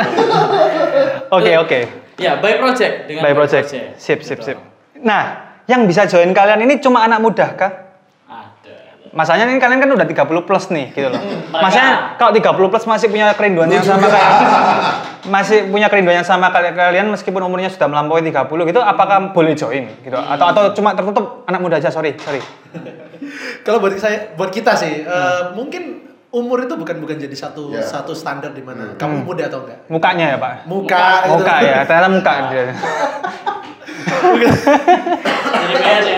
Oke 1.32 1.52
oke. 1.60 1.78
Ya, 2.20 2.36
by 2.40 2.60
project 2.60 3.08
dengan 3.08 3.24
By 3.24 3.32
project. 3.36 3.72
Sip 3.96 4.20
sip 4.24 4.40
sip. 4.44 4.56
Nah, 5.00 5.56
yang 5.68 5.84
bisa 5.88 6.04
join 6.04 6.32
kalian 6.36 6.64
ini 6.64 6.80
cuma 6.80 7.04
anak 7.04 7.20
muda 7.20 7.46
kah? 7.56 7.89
Masanya 9.10 9.42
ini 9.44 9.58
kalian 9.58 9.78
kan 9.78 9.90
udah 9.90 10.06
30 10.06 10.22
plus 10.40 10.70
nih 10.70 10.90
gitu 10.90 11.06
loh. 11.06 11.18
Mereka- 11.18 11.58
Masanya 11.60 11.90
kalau 12.14 12.30
30 12.30 12.70
plus 12.70 12.84
masih 12.84 13.06
punya 13.06 13.34
kerinduan 13.34 13.66
yang 13.68 13.82
sama 13.82 14.06
kayak 14.06 14.30
masih 15.22 15.58
punya 15.66 15.86
kerinduan 15.86 16.16
yang 16.16 16.24
sama 16.24 16.46
kayak 16.48 16.72
kalian 16.72 17.06
meskipun 17.08 17.42
umurnya 17.42 17.68
sudah 17.68 17.86
melampaui 17.86 18.22
30 18.22 18.46
gitu 18.64 18.80
apakah 18.80 19.30
boleh 19.30 19.52
join 19.52 19.90
gitu 19.98 20.14
atau 20.14 20.46
atau 20.46 20.62
cuma 20.72 20.94
tertutup 20.94 21.42
anak 21.44 21.58
muda 21.58 21.76
aja 21.76 21.88
sorry 21.88 22.14
sorry 22.16 22.38
Kalau 23.60 23.78
buat 23.78 23.92
saya, 23.94 24.32
buat 24.32 24.48
kita 24.48 24.72
sih, 24.74 25.02
eh, 25.02 25.42
mungkin 25.52 26.00
umur 26.30 26.62
itu 26.62 26.72
bukan 26.72 26.96
bukan 26.96 27.18
jadi 27.18 27.34
satu 27.34 27.68
Ya. 27.68 27.82
satu 27.82 28.10
standar 28.12 28.50
di 28.50 28.62
mana 28.62 28.94
kamu 28.94 29.22
muda 29.22 29.44
atau 29.44 29.60
enggak. 29.60 29.78
mukanya 29.86 30.26
ya 30.28 30.38
pak 30.38 30.52
Muka, 30.64 30.96
gitu. 31.20 31.30
muka 31.34 31.54
ya 31.60 31.78
ternyata 31.84 32.08
muka 32.08 32.32
dia. 32.48 32.62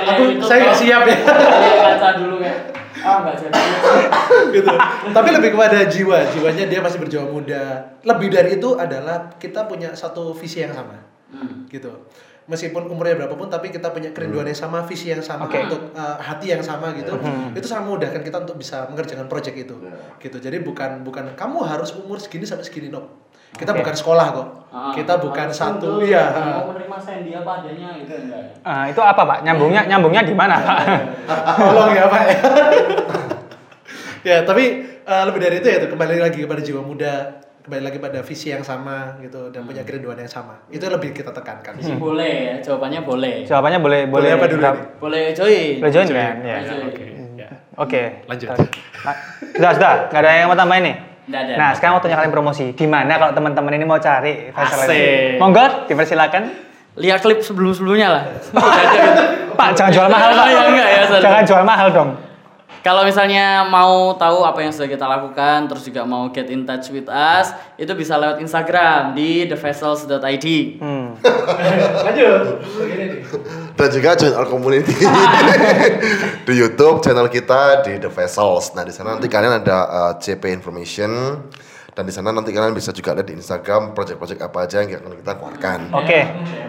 Aku 0.04 0.22
saya 0.42 0.58
nggak 0.62 0.76
siap 0.76 1.02
ya. 1.02 1.16
Lihat 1.62 1.80
kaca 1.90 2.08
dulu 2.16 2.34
kayak 2.38 2.58
ah 3.02 3.16
nggak 3.26 3.36
jadi. 3.42 3.60
gitu. 4.56 4.72
Tapi 5.10 5.28
lebih 5.34 5.50
kepada 5.58 5.78
jiwa, 5.86 6.18
jiwanya 6.30 6.64
dia 6.70 6.80
masih 6.80 6.98
berjiwa 7.02 7.24
muda. 7.26 7.62
Lebih 8.06 8.28
dari 8.30 8.50
itu 8.56 8.78
adalah 8.78 9.34
kita 9.36 9.66
punya 9.66 9.92
satu 9.92 10.32
visi 10.32 10.62
yang 10.62 10.72
sama. 10.72 10.96
Hmm. 11.34 11.66
Gitu. 11.68 11.90
Meskipun 12.42 12.90
umurnya 12.90 13.22
berapapun 13.22 13.46
tapi 13.46 13.70
kita 13.70 13.94
punya 13.94 14.10
kerinduan 14.10 14.42
yang 14.50 14.58
sama, 14.58 14.82
visi 14.82 15.14
yang 15.14 15.22
sama 15.22 15.46
Oke. 15.46 15.62
untuk 15.62 15.94
uh, 15.94 16.18
hati 16.18 16.50
yang 16.50 16.62
sama 16.62 16.90
gitu. 16.98 17.14
Itu 17.54 17.66
sangat 17.70 17.86
memudahkan 17.86 18.22
kita 18.26 18.42
untuk 18.42 18.58
bisa 18.58 18.90
mengerjakan 18.90 19.30
project 19.30 19.56
itu. 19.56 19.76
Gitu. 20.18 20.36
Jadi 20.42 20.58
bukan 20.62 21.06
bukan 21.06 21.38
kamu 21.38 21.62
harus 21.62 21.94
umur 21.94 22.18
segini 22.18 22.46
sampai 22.46 22.66
segini 22.66 22.90
no. 22.90 23.30
Kita 23.52 23.70
Oke. 23.70 23.80
bukan 23.84 23.94
sekolah 23.94 24.26
kok. 24.32 24.48
Ah, 24.72 24.88
kita 24.90 25.20
bukan 25.20 25.52
satu 25.52 26.00
iya. 26.00 26.32
Mau 26.32 26.72
menerima 26.72 26.96
sendi 26.96 27.30
apa 27.30 27.60
adanya 27.60 27.92
gitu 28.00 28.12
enggak 28.16 28.40
ya? 28.40 28.52
Ah, 28.64 28.84
itu 28.88 28.96
apa 28.98 29.20
pak 29.20 29.38
nyambungnya 29.44 29.84
nyambungnya 29.84 30.24
di 30.24 30.32
mana 30.32 30.56
pak 30.56 30.80
Tolong 31.60 31.92
ya 31.92 32.04
Pak 32.08 32.22
ya. 32.24 32.36
ya, 34.28 34.36
tapi 34.42 34.64
uh, 35.04 35.22
lebih 35.28 35.40
dari 35.40 35.56
itu 35.60 35.68
ya 35.68 35.76
tuh, 35.76 35.92
kembali 35.92 36.16
lagi 36.16 36.40
kepada 36.40 36.62
jiwa 36.62 36.80
muda, 36.80 37.42
kembali 37.60 37.82
lagi 37.84 37.98
pada 37.98 38.24
visi 38.24 38.48
yang 38.48 38.64
sama 38.64 39.20
gitu 39.20 39.52
dan 39.52 39.68
punya 39.68 39.84
kerinduan 39.84 40.16
yang 40.16 40.30
sama. 40.30 40.56
Itu 40.66 40.88
lebih 40.88 41.12
kita 41.12 41.30
tekankan. 41.30 41.76
Sih 41.76 41.92
boleh 41.92 42.34
ya, 42.48 42.56
jawabannya 42.64 43.00
boleh. 43.04 43.34
jawabannya 43.44 43.78
boleh 43.78 44.00
Boleh 44.08 44.30
apa 44.32 44.46
dulu 44.48 44.62
nih? 44.62 44.84
Boleh 44.96 45.24
join. 45.32 45.76
boleh 45.78 45.92
join 45.92 46.08
kan 46.08 46.36
ya 46.40 46.56
Boleh 46.64 46.86
oke 46.88 47.04
oke 47.76 48.02
Lanjut. 48.24 48.48
Nah, 49.02 49.14
sudah 49.52 49.70
sudah 49.76 49.92
nggak 50.08 50.20
ada 50.22 50.30
yang 50.32 50.48
mau 50.48 50.56
tambahin 50.56 50.84
nih 50.86 50.96
Nggak 51.22 51.40
ada. 51.46 51.52
Nah, 51.54 51.70
sekarang 51.78 51.94
waktunya 51.98 52.16
kalian 52.18 52.34
promosi. 52.34 52.74
Di 52.74 52.86
mana 52.90 53.14
kalau 53.14 53.32
teman-teman 53.36 53.72
ini 53.78 53.86
mau 53.86 54.02
cari? 54.02 54.50
Asik. 54.50 55.38
Monggo, 55.38 55.86
dipersilakan. 55.86 56.42
Lihat 56.98 57.24
klip 57.24 57.40
sebelum-sebelumnya 57.40 58.08
lah. 58.10 58.24
Udah 58.52 58.68
ada 58.68 58.96
gitu. 59.00 59.22
Pak, 59.56 59.68
jangan 59.78 59.92
jual 59.96 60.08
mahal, 60.12 60.30
Pak. 60.34 60.46
Ya, 60.50 60.62
enggak 60.68 60.88
ya, 60.88 61.02
sorry. 61.08 61.22
Jangan 61.24 61.42
jual 61.48 61.62
mahal 61.64 61.88
dong. 61.94 62.10
Kalau 62.82 63.06
misalnya 63.06 63.62
mau 63.70 64.10
tahu 64.18 64.42
apa 64.42 64.58
yang 64.58 64.74
sudah 64.74 64.90
kita 64.90 65.06
lakukan, 65.06 65.70
terus 65.70 65.86
juga 65.86 66.02
mau 66.02 66.26
get 66.34 66.50
in 66.50 66.66
touch 66.66 66.90
with 66.90 67.06
us, 67.06 67.54
itu 67.78 67.94
bisa 67.94 68.18
lewat 68.18 68.42
Instagram 68.42 69.14
di 69.14 69.46
thevessels.id. 69.46 70.46
Hmm. 70.82 71.14
Lanjut. 72.10 72.58
Dan 73.78 73.88
juga 73.94 74.10
join 74.18 74.34
our 74.34 74.50
community 74.50 74.98
di 76.46 76.52
YouTube 76.58 77.06
channel 77.06 77.30
kita 77.30 77.86
di 77.86 78.02
The 78.02 78.10
Vessels. 78.10 78.74
Nah 78.74 78.82
di 78.82 78.90
sana 78.90 79.14
nanti 79.14 79.30
kalian 79.30 79.62
ada 79.62 79.78
uh, 79.86 80.12
CP 80.18 80.50
information 80.50 81.38
dan 81.92 82.08
di 82.08 82.12
sana 82.12 82.32
nanti 82.32 82.56
kalian 82.56 82.72
bisa 82.72 82.88
juga 82.88 83.12
lihat 83.12 83.28
di 83.28 83.36
Instagram 83.36 83.92
project-project 83.92 84.40
apa 84.40 84.64
aja 84.64 84.80
yang 84.80 84.96
akan 84.96 85.12
kita 85.12 85.32
keluarkan. 85.36 85.78
Oke. 85.92 86.20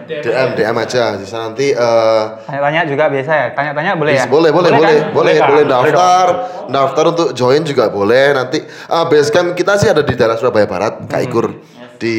DM 0.04 0.48
DM 0.52 0.76
aja 0.76 1.16
di 1.16 1.24
sana 1.24 1.48
nanti 1.48 1.72
uh, 1.72 2.44
Tanya-tanya 2.44 2.84
juga 2.84 3.08
biasa 3.08 3.32
ya. 3.32 3.46
Tanya-tanya 3.56 3.92
boleh 3.96 4.12
ya? 4.12 4.28
Bisa, 4.28 4.28
boleh, 4.28 4.50
boleh, 4.52 4.68
kan? 4.68 4.80
boleh, 4.80 4.96
boleh, 5.16 5.36
boleh 5.40 5.62
daftar, 5.64 6.26
daftar 6.68 7.04
untuk 7.16 7.28
join 7.32 7.64
juga 7.64 7.88
boleh. 7.88 8.36
Nanti 8.36 8.60
uh, 8.92 9.08
basecamp 9.08 9.56
kita 9.56 9.80
sih 9.80 9.88
ada 9.88 10.04
di 10.04 10.12
daerah 10.12 10.36
Surabaya 10.36 10.68
Barat, 10.68 11.08
Kak 11.08 11.20
Ikur, 11.24 11.56
di 11.96 12.16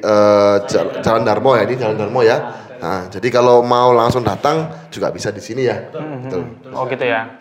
uh, 0.00 0.64
Jal- 0.64 1.04
Jalan 1.04 1.28
Darmo 1.28 1.52
ya, 1.60 1.68
ini 1.68 1.76
Jalan 1.76 1.96
Darmo 2.00 2.24
ya. 2.24 2.56
Nah, 2.80 3.12
jadi 3.12 3.28
kalau 3.28 3.60
mau 3.60 3.92
langsung 3.92 4.24
datang 4.24 4.88
juga 4.88 5.12
bisa 5.12 5.28
di 5.28 5.44
sini 5.44 5.68
ya. 5.68 5.92
Betul. 5.92 6.56
Oh 6.72 6.88
gitu 6.88 7.04
ya. 7.04 7.39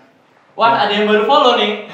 Wah, 0.60 0.76
ada 0.76 0.92
yang 0.92 1.08
baru 1.08 1.24
follow 1.24 1.56
nih. 1.56 1.88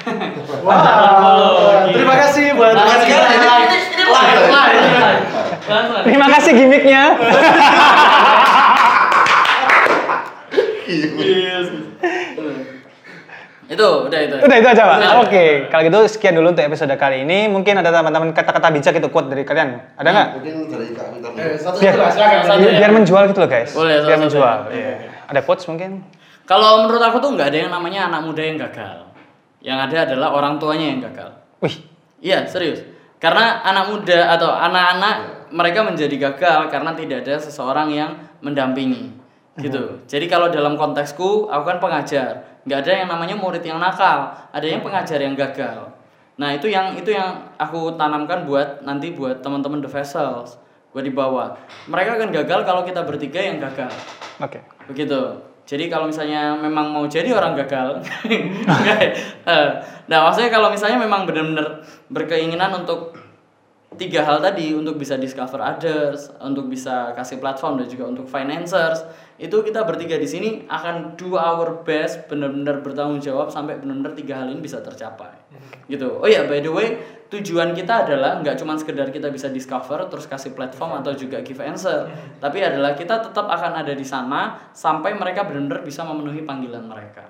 Wah, 0.66 0.82
follow. 1.22 1.86
terima 1.86 2.18
kasih 2.18 2.50
buat 2.58 2.74
sekarang 2.74 3.06
ini 3.06 3.14
live, 3.14 3.70
live, 4.10 4.42
live, 4.50 4.90
live. 4.90 5.22
Langsung. 5.70 6.02
Terima 6.02 6.26
kasih 6.34 6.50
gimmicknya. 6.50 7.02
Yes. 10.86 11.66
Itu, 13.66 13.88
udah 14.06 14.20
itu. 14.22 14.36
Udah 14.38 14.56
itu 14.58 14.68
aja 14.70 14.82
pak. 14.82 14.98
Oke, 15.26 15.44
kalau 15.70 15.82
gitu 15.86 15.98
sekian 16.10 16.34
dulu 16.34 16.50
untuk 16.50 16.66
episode 16.66 16.90
kali 16.98 17.22
ini. 17.22 17.46
Mungkin 17.46 17.78
ada 17.78 17.94
teman-teman 17.94 18.34
kata-kata 18.34 18.74
bijak 18.74 18.98
itu 18.98 19.10
quote 19.14 19.30
dari 19.30 19.46
kalian. 19.46 19.78
Ada 19.94 20.08
nggak? 20.10 20.28
Mungkin 20.42 20.54
dari 20.74 20.86
Kak. 20.90 21.06
Eh, 21.38 21.54
satu 21.58 21.78
Biar, 21.78 21.94
biar, 21.98 22.90
ya. 22.90 22.94
menjual 22.94 23.30
gitu 23.30 23.38
loh 23.42 23.50
guys. 23.50 23.70
Boleh, 23.74 24.02
biar 24.06 24.18
menjual. 24.22 24.58
ya. 24.70 24.74
Iya. 24.74 24.94
Ada 25.30 25.40
quotes 25.42 25.66
mungkin? 25.70 26.06
Kalau 26.46 26.86
menurut 26.86 27.02
aku 27.02 27.18
tuh 27.18 27.34
nggak 27.34 27.50
ada 27.50 27.58
yang 27.66 27.72
namanya 27.74 28.06
anak 28.06 28.22
muda 28.22 28.42
yang 28.42 28.56
gagal. 28.56 29.10
Yang 29.58 29.78
ada 29.90 29.96
adalah 30.06 30.28
orang 30.38 30.62
tuanya 30.62 30.86
yang 30.94 31.00
gagal. 31.02 31.30
Wih, 31.58 31.76
Iya, 32.22 32.46
serius. 32.46 32.80
Karena 33.18 33.66
anak 33.66 33.90
muda 33.90 34.30
atau 34.38 34.54
anak-anak 34.54 35.48
mereka 35.50 35.82
menjadi 35.82 36.16
gagal 36.30 36.70
karena 36.70 36.94
tidak 36.94 37.26
ada 37.26 37.34
seseorang 37.42 37.88
yang 37.90 38.10
mendampingi. 38.44 39.10
Gitu. 39.56 40.04
Jadi 40.04 40.26
kalau 40.28 40.52
dalam 40.52 40.76
konteksku, 40.76 41.48
aku 41.48 41.64
kan 41.64 41.78
pengajar. 41.80 42.60
nggak 42.66 42.82
ada 42.82 42.92
yang 42.98 43.08
namanya 43.08 43.38
murid 43.38 43.62
yang 43.62 43.78
nakal, 43.78 44.34
ada 44.50 44.66
yang 44.66 44.82
pengajar 44.82 45.22
yang 45.22 45.38
gagal. 45.38 45.86
Nah, 46.34 46.50
itu 46.50 46.66
yang 46.66 46.98
itu 46.98 47.14
yang 47.14 47.54
aku 47.56 47.94
tanamkan 47.94 48.42
buat 48.42 48.82
nanti 48.82 49.14
buat 49.14 49.38
teman-teman 49.38 49.78
The 49.78 49.86
Vessels, 49.86 50.58
buat 50.90 51.06
di 51.06 51.14
bawah. 51.14 51.54
Mereka 51.86 52.18
akan 52.18 52.34
gagal 52.34 52.66
kalau 52.66 52.82
kita 52.82 53.06
bertiga 53.06 53.38
yang 53.38 53.62
gagal. 53.62 53.94
oke. 54.42 54.58
Begitu. 54.90 55.45
Jadi 55.66 55.90
kalau 55.90 56.06
misalnya 56.06 56.54
memang 56.54 56.94
mau 56.94 57.04
jadi 57.10 57.34
orang 57.34 57.58
gagal? 57.58 57.98
Eh, 59.46 59.70
nah 60.10 60.26
maksudnya 60.26 60.50
kalau 60.50 60.74
misalnya 60.74 60.98
memang 60.98 61.22
benar-benar 61.22 61.86
berkeinginan 62.10 62.82
untuk 62.82 63.14
tiga 63.94 64.26
hal 64.26 64.42
tadi 64.42 64.74
untuk 64.74 64.98
bisa 64.98 65.14
discover 65.14 65.62
others, 65.62 66.34
untuk 66.42 66.66
bisa 66.66 67.14
kasih 67.14 67.38
platform 67.38 67.78
dan 67.78 67.86
juga 67.86 68.10
untuk 68.10 68.26
financiers, 68.26 69.06
itu 69.38 69.56
kita 69.62 69.86
bertiga 69.86 70.18
di 70.18 70.28
sini 70.28 70.48
akan 70.68 71.14
do 71.14 71.38
our 71.38 71.86
best 71.86 72.26
benar-benar 72.26 72.82
bertanggung 72.84 73.22
jawab 73.22 73.48
sampai 73.48 73.78
benar-benar 73.80 74.18
tiga 74.18 74.42
hal 74.42 74.50
ini 74.50 74.60
bisa 74.60 74.82
tercapai. 74.82 75.32
Gitu. 75.86 76.10
Oh 76.10 76.28
ya, 76.28 76.44
by 76.50 76.58
the 76.58 76.72
way, 76.74 76.98
tujuan 77.26 77.74
kita 77.74 78.06
adalah 78.06 78.38
nggak 78.38 78.56
cuma 78.62 78.78
sekedar 78.78 79.10
kita 79.10 79.30
bisa 79.34 79.50
discover 79.50 80.06
terus 80.06 80.30
kasih 80.30 80.54
platform 80.54 81.02
atau 81.02 81.10
juga 81.14 81.42
give 81.42 81.58
answer, 81.58 82.06
tapi 82.38 82.62
adalah 82.62 82.94
kita 82.94 83.18
tetap 83.18 83.50
akan 83.50 83.82
ada 83.82 83.92
di 83.92 84.06
sana 84.06 84.70
sampai 84.70 85.14
mereka 85.18 85.42
benar-benar 85.42 85.82
bisa 85.82 86.06
memenuhi 86.06 86.46
panggilan 86.46 86.86
mereka. 86.86 87.26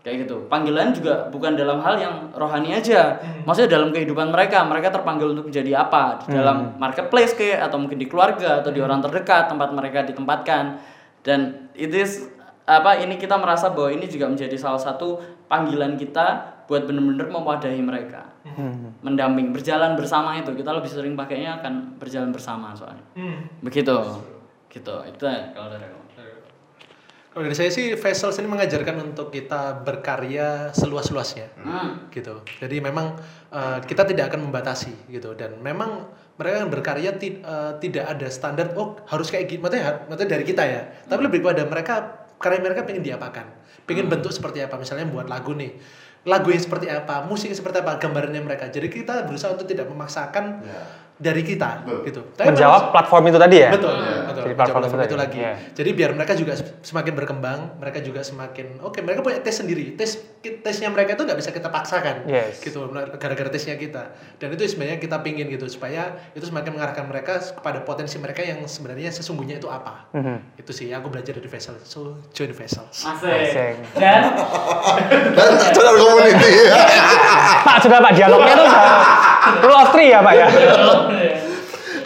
Kayak 0.00 0.24
gitu. 0.24 0.48
Panggilan 0.48 0.96
juga 0.96 1.28
bukan 1.28 1.60
dalam 1.60 1.84
hal 1.84 2.00
yang 2.00 2.14
rohani 2.32 2.72
aja. 2.72 3.20
Maksudnya 3.44 3.76
dalam 3.76 3.92
kehidupan 3.92 4.32
mereka, 4.32 4.64
mereka 4.64 4.88
terpanggil 4.88 5.36
untuk 5.36 5.52
menjadi 5.52 5.84
apa? 5.84 6.24
Di 6.24 6.32
dalam 6.32 6.80
marketplace 6.80 7.36
kayak 7.36 7.68
atau 7.68 7.76
mungkin 7.76 8.00
di 8.00 8.08
keluarga 8.08 8.64
atau 8.64 8.72
di 8.72 8.80
orang 8.80 9.04
terdekat 9.04 9.52
tempat 9.52 9.68
mereka 9.76 10.08
ditempatkan. 10.08 10.80
Dan 11.20 11.68
it 11.76 11.92
is 11.92 12.32
apa 12.64 12.96
ini 12.96 13.20
kita 13.20 13.36
merasa 13.36 13.68
bahwa 13.68 13.92
ini 13.92 14.08
juga 14.08 14.24
menjadi 14.32 14.56
salah 14.56 14.80
satu 14.80 15.20
panggilan 15.52 16.00
kita 16.00 16.59
buat 16.70 16.86
benar-benar 16.86 17.26
mewadahi 17.26 17.82
mereka. 17.82 18.30
Mendamping, 19.02 19.50
berjalan 19.50 19.98
bersama 19.98 20.38
itu. 20.38 20.54
Kita 20.54 20.70
lebih 20.70 20.86
sering 20.86 21.18
pakainya 21.18 21.58
akan 21.58 21.98
berjalan 21.98 22.30
bersama 22.30 22.70
soalnya. 22.78 23.02
Begitu. 23.58 23.98
Gitu. 24.70 24.94
Itu 25.10 25.24
kalau 25.26 25.74
dari. 25.74 25.98
Kalau 27.30 27.46
dari 27.46 27.54
saya 27.54 27.70
sih 27.70 27.94
Vessels 27.94 28.42
ini 28.42 28.50
mengajarkan 28.50 29.14
untuk 29.14 29.30
kita 29.30 29.86
berkarya 29.86 30.74
seluas-luasnya. 30.74 31.46
Hmm. 31.62 32.10
gitu. 32.10 32.42
Jadi 32.58 32.82
memang 32.82 33.14
uh, 33.54 33.78
kita 33.86 34.02
tidak 34.02 34.34
akan 34.34 34.50
membatasi 34.50 35.06
gitu 35.06 35.38
dan 35.38 35.54
memang 35.62 36.10
mereka 36.34 36.66
yang 36.66 36.70
berkarya 36.74 37.10
ti- 37.22 37.38
uh, 37.38 37.78
tidak 37.78 38.18
ada 38.18 38.26
standar 38.34 38.74
oh 38.74 38.98
harus 39.06 39.30
kayak 39.30 39.46
gitu. 39.46 39.62
Maksudnya, 39.62 40.10
maksudnya 40.10 40.30
dari 40.38 40.42
kita 40.42 40.62
ya. 40.66 40.82
Tapi 41.06 41.20
lebih 41.22 41.38
pada 41.38 41.62
mereka 41.70 41.94
karya 42.40 42.58
mereka 42.58 42.82
pengen 42.82 43.04
diapakan 43.04 43.46
pengen 43.84 44.06
bentuk 44.08 44.32
seperti 44.32 44.64
apa 44.64 44.80
misalnya 44.80 45.10
buat 45.10 45.28
lagu 45.28 45.52
nih 45.52 45.76
lagu 46.28 46.52
yang 46.52 46.60
seperti 46.60 46.86
apa 46.92 47.24
musik 47.24 47.48
yang 47.48 47.58
seperti 47.58 47.80
apa 47.80 47.96
gambarannya 47.96 48.42
mereka. 48.44 48.68
Jadi 48.68 48.92
kita 48.92 49.24
berusaha 49.24 49.56
untuk 49.56 49.68
tidak 49.68 49.88
memaksakan 49.88 50.60
dari 51.20 51.44
kita 51.44 51.84
gitu 52.02 52.32
Tapi 52.32 52.48
Menjawab 52.48 52.90
platform 52.90 53.28
itu 53.28 53.38
tadi 53.38 53.56
ya? 53.58 53.70
betul 53.70 53.92
Iya. 53.92 54.20
betul 54.26 54.42
Jadi 54.42 54.54
platform 54.56 54.80
platform 54.80 55.02
itu 55.04 55.16
lagi 55.16 55.38
iya. 55.38 55.52
jadi 55.70 55.90
biar 55.92 56.10
mereka 56.12 56.32
juga 56.32 56.52
semakin 56.80 57.12
berkembang 57.12 57.58
mereka 57.76 58.00
juga 58.00 58.20
semakin 58.20 58.80
oke 58.80 58.98
mereka 58.98 59.20
punya 59.20 59.38
tes 59.38 59.52
sendiri 59.54 59.92
tes 59.92 60.16
tesnya 60.40 60.88
mereka 60.88 61.12
itu 61.12 61.22
nggak 61.22 61.36
bisa 61.36 61.50
kita 61.50 61.68
paksakan 61.68 62.24
Yes. 62.24 62.58
gitu 62.58 62.88
gara-gara 63.14 63.48
tesnya 63.48 63.76
kita 63.76 64.10
dan 64.34 64.48
itu 64.48 64.64
sebenarnya 64.66 64.96
kita 64.96 65.20
pingin 65.20 65.46
gitu 65.46 65.68
supaya 65.68 66.02
itu 66.32 66.40
semakin 66.42 66.72
mengarahkan 66.72 67.04
mereka 67.04 67.36
kepada 67.52 67.80
potensi 67.80 68.16
mereka 68.16 68.40
yang 68.40 68.64
sebenarnya 68.64 69.10
sesungguhnya 69.10 69.56
itu 69.56 69.68
apa 69.68 70.08
Mhm. 70.10 70.56
itu 70.56 70.72
sih 70.72 70.88
aku 70.88 71.06
belajar 71.06 71.32
dari 71.32 71.46
Vessel 71.46 71.76
so 71.82 72.16
join 72.30 72.50
Vessels 72.50 72.96
Asik. 73.02 73.76
Dan 73.92 74.22
Dan 75.30 75.50
channel 75.74 75.94
community. 75.94 76.52
Pak 77.60 77.76
juga 77.80 77.96
Pak 77.98 78.12
dialognya 78.14 78.54
tuh 78.54 78.68
udah 79.60 79.78
of 79.78 79.88
three 79.90 80.08
ya 80.08 80.20
Pak 80.20 80.32
ya? 80.32 80.46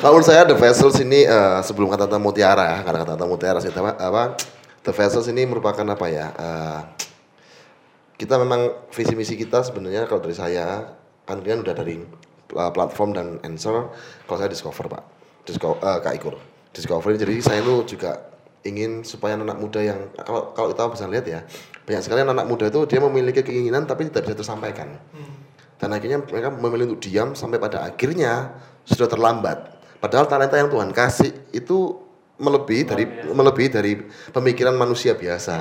Kalau 0.01 0.21
menurut 0.21 0.29
saya 0.29 0.45
The 0.45 0.57
Vessels 0.59 1.01
ini 1.01 1.25
eh, 1.25 1.59
sebelum 1.65 1.89
kata-kata 1.89 2.21
mutiara 2.21 2.65
ya, 2.77 2.79
karena 2.85 3.09
kata-kata 3.09 3.25
mutiara 3.25 3.59
sih 3.65 3.73
apa, 3.73 3.97
apa 3.97 4.23
The 4.85 4.93
Vessels 4.93 5.33
ini 5.33 5.49
merupakan 5.49 5.85
apa 5.89 6.07
ya? 6.13 6.27
eh, 6.37 6.81
kita 8.15 8.39
memang 8.39 8.89
visi 8.95 9.17
misi 9.17 9.35
kita 9.35 9.65
sebenarnya 9.67 10.07
kalau 10.07 10.23
dari 10.23 10.37
saya 10.37 10.93
kan 11.25 11.41
kalian 11.41 11.65
udah 11.65 11.75
dari 11.75 12.05
eh, 12.53 12.71
platform 12.77 13.17
dan 13.17 13.27
answer, 13.43 13.91
kalau 14.29 14.39
saya 14.39 14.51
discover 14.53 14.87
pak, 14.93 15.03
Disco, 15.49 15.81
eh, 15.81 15.99
Kak 16.05 16.15
Ikur, 16.21 16.37
discovery. 16.77 17.17
Jadi 17.17 17.35
saya 17.41 17.65
itu 17.65 17.97
juga 17.97 18.35
ingin 18.65 19.05
supaya 19.05 19.37
anak 19.37 19.61
muda 19.61 19.81
yang 19.85 20.09
kalau 20.25 20.57
kalau 20.57 20.73
kita 20.73 20.83
bisa 20.89 21.05
lihat 21.05 21.25
ya 21.29 21.41
banyak 21.85 22.01
sekali 22.01 22.25
anak 22.25 22.49
muda 22.49 22.73
itu 22.73 22.81
dia 22.89 22.97
memiliki 22.97 23.45
keinginan 23.45 23.85
tapi 23.85 24.09
tidak 24.09 24.25
bisa 24.25 24.37
tersampaikan 24.41 24.89
dan 25.77 25.93
akhirnya 25.93 26.25
mereka 26.25 26.49
memilih 26.49 26.97
untuk 26.97 27.05
diam 27.05 27.37
sampai 27.37 27.61
pada 27.61 27.85
akhirnya 27.85 28.57
sudah 28.85 29.09
terlambat. 29.09 29.59
Padahal 29.99 30.25
talenta 30.25 30.55
yang 30.55 30.69
Tuhan 30.69 30.93
kasih 30.93 31.33
itu 31.51 32.01
melebihi 32.35 32.83
dari 32.83 33.05
melebihi 33.31 33.69
dari 33.71 33.93
pemikiran 34.29 34.75
manusia 34.75 35.15
biasa 35.15 35.57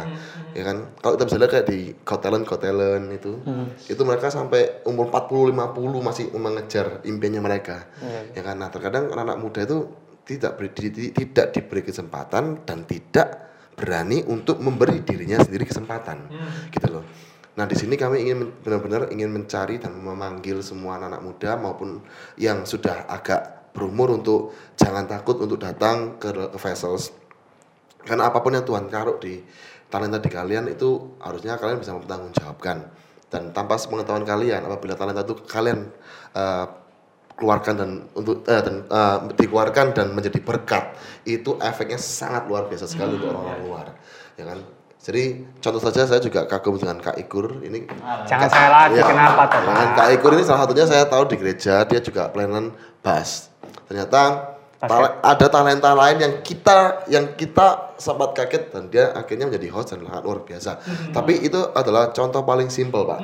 ya 0.52 0.64
kan? 0.64 0.90
Kalau 0.98 1.14
kita 1.14 1.26
bisa 1.26 1.38
lihat 1.38 1.52
kayak 1.54 1.68
di 1.70 1.80
Got 2.02 2.20
Talent 2.20 2.44
Got 2.44 2.60
Talent 2.60 3.08
itu 3.10 3.40
itu 3.88 4.02
mereka 4.02 4.28
sampai 4.28 4.82
umur 4.84 5.08
40 5.08 5.54
50 5.54 5.54
masih 6.02 6.26
mengejar 6.34 7.00
impiannya 7.04 7.40
mereka 7.40 7.86
ya 8.34 8.42
kan? 8.42 8.58
Nah 8.58 8.68
terkadang 8.68 9.08
anak-anak 9.08 9.38
muda 9.38 9.62
itu 9.64 9.78
tidak 10.24 10.56
beri, 10.56 10.70
di- 10.90 11.14
tidak 11.14 11.52
diberi 11.52 11.82
kesempatan 11.84 12.64
dan 12.64 12.84
tidak 12.84 13.28
berani 13.74 14.22
untuk 14.24 14.58
memberi 14.58 15.02
dirinya 15.02 15.38
sendiri 15.38 15.66
kesempatan 15.66 16.30
gitu 16.70 16.88
loh 16.90 17.04
Nah 17.54 17.66
di 17.70 17.76
sini 17.78 17.94
kami 17.94 18.26
ingin 18.26 18.50
benar-benar 18.66 19.14
ingin 19.14 19.30
mencari 19.30 19.78
dan 19.78 19.94
memanggil 19.94 20.66
semua 20.66 20.98
anak-anak 20.98 21.22
muda 21.22 21.52
maupun 21.58 22.02
yang 22.42 22.66
sudah 22.66 23.06
agak 23.06 23.70
berumur 23.74 24.14
untuk 24.14 24.54
jangan 24.78 25.06
takut 25.06 25.38
untuk 25.42 25.62
datang 25.62 26.18
ke, 26.18 26.30
ke 26.34 26.58
Vessels. 26.58 27.14
Karena 28.04 28.30
apa 28.30 28.42
pun 28.42 28.58
yang 28.58 28.66
Tuhan 28.66 28.90
taruh 28.90 29.22
di 29.22 29.42
talenta 29.88 30.18
di 30.18 30.30
kalian 30.34 30.66
itu 30.70 31.18
harusnya 31.22 31.62
kalian 31.62 31.78
bisa 31.78 31.94
mempertanggungjawabkan. 31.94 32.78
Dan 33.30 33.50
tanpa 33.50 33.82
sepengetahuan 33.82 34.26
kalian 34.26 34.66
apabila 34.66 34.94
talenta 34.94 35.26
itu 35.26 35.38
kalian 35.46 35.90
eh, 36.38 36.66
keluarkan 37.34 37.74
dan 37.78 37.90
untuk 38.14 38.46
eh, 38.46 38.62
dan, 38.62 38.76
eh, 38.86 39.18
dikeluarkan 39.34 39.94
dan 39.98 40.08
menjadi 40.14 40.38
berkat 40.42 40.94
itu 41.26 41.58
efeknya 41.58 41.98
sangat 41.98 42.46
luar 42.46 42.70
biasa 42.70 42.86
sekali 42.86 43.18
untuk 43.18 43.34
orang-orang 43.34 43.62
luar 43.66 43.88
ya 44.38 44.46
kan 44.50 44.60
jadi 45.04 45.24
contoh 45.60 45.84
saja 45.84 46.08
saya 46.08 46.24
juga 46.24 46.48
kagum 46.48 46.80
dengan 46.80 46.96
Kak 46.98 47.20
Ikur 47.20 47.60
ini 47.60 47.84
Jangan 48.24 48.48
saya 48.48 48.70
lagi, 48.72 48.96
Ya, 48.96 49.04
kenapa 49.04 49.52
tuh 49.52 49.60
dengan? 49.60 49.88
Kak 49.94 50.08
Ikur 50.16 50.32
ini 50.32 50.44
salah 50.44 50.64
satunya 50.64 50.86
saya 50.88 51.04
tahu 51.04 51.28
di 51.28 51.36
gereja 51.36 51.84
dia 51.84 52.00
juga 52.00 52.32
pelayanan 52.32 52.72
bass. 53.04 53.52
Ternyata 53.84 54.56
tale- 54.80 55.16
ada 55.20 55.48
talenta 55.48 55.92
lain 55.92 56.18
yang 56.20 56.34
kita 56.40 57.04
yang 57.12 57.36
kita 57.36 57.92
sempat 57.96 58.32
kaget 58.32 58.72
dan 58.72 58.88
dia 58.88 59.12
akhirnya 59.12 59.52
menjadi 59.52 59.68
host 59.70 59.92
dan 59.92 60.08
sangat 60.08 60.24
luar 60.24 60.40
biasa. 60.42 60.72
Tapi 61.12 61.34
itu 61.42 61.60
adalah 61.72 62.12
contoh 62.12 62.40
paling 62.42 62.72
simpel 62.72 63.04
pak. 63.04 63.20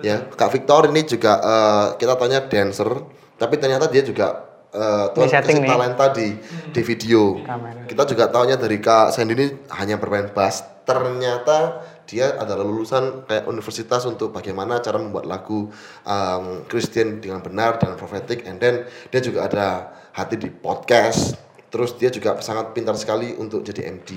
ya 0.00 0.24
Kak 0.32 0.48
Victor 0.48 0.88
ini 0.88 1.04
juga 1.04 1.32
eh, 1.38 1.86
kita 1.96 2.16
tanya 2.16 2.40
dancer, 2.40 2.88
tapi 3.36 3.60
ternyata 3.60 3.84
dia 3.84 4.00
juga 4.00 4.48
eh, 4.72 5.06
Tuhan 5.12 5.28
kasih 5.28 5.60
talenta 5.60 6.06
di 6.08 6.40
di 6.72 6.80
video. 6.80 7.36
Kamera. 7.40 7.84
Kita 7.84 8.02
juga 8.04 8.24
tahunya 8.28 8.56
dari 8.56 8.80
Kak 8.80 9.12
Sandy 9.12 9.36
ini 9.36 9.46
hanya 9.76 10.00
bermain 10.00 10.32
bass. 10.32 10.77
Ternyata 10.88 11.84
dia 12.08 12.40
adalah 12.40 12.64
lulusan 12.64 13.28
kayak 13.28 13.44
universitas 13.44 14.08
untuk 14.08 14.32
bagaimana 14.32 14.80
cara 14.80 14.96
membuat 14.96 15.28
lagu 15.28 15.68
um, 16.08 16.64
Kristen 16.64 17.20
dengan 17.20 17.44
benar 17.44 17.76
dan 17.76 17.92
profetik. 18.00 18.48
And 18.48 18.56
then 18.56 18.88
dia 19.12 19.20
juga 19.20 19.44
ada 19.44 19.92
hati 20.16 20.40
di 20.40 20.48
podcast. 20.48 21.36
Terus 21.68 21.92
dia 22.00 22.08
juga 22.08 22.40
sangat 22.40 22.72
pintar 22.72 22.96
sekali 22.96 23.36
untuk 23.36 23.60
jadi 23.60 23.92
MD 23.92 24.16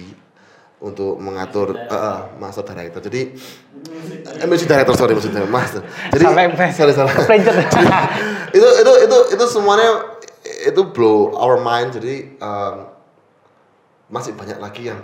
untuk 0.80 1.20
mengatur 1.20 1.76
uh, 1.76 1.92
uh, 1.92 2.20
master 2.40 2.64
director. 2.64 3.04
Jadi 3.04 3.36
eh, 4.40 4.48
music 4.48 4.72
director 4.72 4.96
sorry 4.96 5.12
music 5.12 5.36
director 5.36 5.52
master. 5.52 5.84
Jadi 6.16 6.24
sorry 6.72 6.96
salah. 6.96 7.12
Keplencet. 7.12 7.68
itu 8.58 8.70
itu 8.80 8.94
itu 9.04 9.18
itu 9.36 9.46
semuanya 9.52 10.22
itu 10.68 10.82
blow 10.92 11.34
our 11.38 11.62
mind 11.62 11.96
jadi 11.96 12.36
um, 12.42 12.76
masih 14.12 14.36
banyak 14.36 14.58
lagi 14.60 14.92
yang 14.92 15.00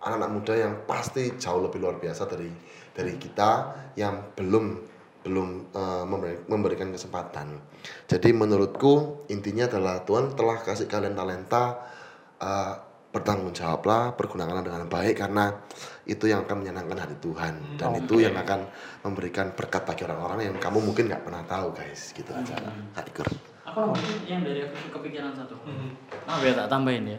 anak-anak 0.00 0.30
muda 0.32 0.54
yang 0.56 0.74
pasti 0.88 1.36
jauh 1.36 1.60
lebih 1.60 1.80
luar 1.80 2.00
biasa 2.00 2.24
dari 2.24 2.48
dari 2.96 3.14
kita 3.20 3.50
yang 3.96 4.32
belum 4.32 4.64
belum 5.20 5.48
uh, 5.76 6.04
memberi- 6.08 6.48
memberikan 6.48 6.88
kesempatan. 6.88 7.60
Jadi 8.08 8.32
menurutku 8.32 9.24
intinya 9.28 9.68
adalah 9.68 10.00
Tuhan 10.00 10.32
telah 10.32 10.64
kasih 10.64 10.88
kalian 10.88 11.12
talenta 11.12 11.76
uh, 12.40 12.72
bertanggung 13.10 13.50
jawablah, 13.50 14.14
pergunakanlah 14.14 14.64
dengan 14.64 14.86
baik 14.86 15.18
karena 15.18 15.50
itu 16.06 16.30
yang 16.30 16.46
akan 16.46 16.62
menyenangkan 16.62 16.98
hati 17.04 17.16
Tuhan 17.18 17.54
dan 17.74 17.98
itu 17.98 18.22
yang 18.22 18.38
akan 18.38 18.70
memberikan 19.02 19.50
berkat 19.52 19.82
bagi 19.82 20.06
orang-orang 20.06 20.46
yang 20.46 20.56
kamu 20.62 20.78
mungkin 20.78 21.10
nggak 21.10 21.26
pernah 21.26 21.42
tahu 21.44 21.74
guys 21.74 22.14
gitu 22.14 22.30
aja. 22.30 22.56
Kak 22.94 23.10
Ikur. 23.10 23.28
aku 23.66 23.94
yang 24.26 24.42
dari 24.46 24.62
aku 24.66 24.98
kepikiran 24.98 25.34
satu. 25.34 25.58
Ah 26.26 26.38
biar 26.38 26.54
tak 26.54 26.70
tambahin 26.70 27.18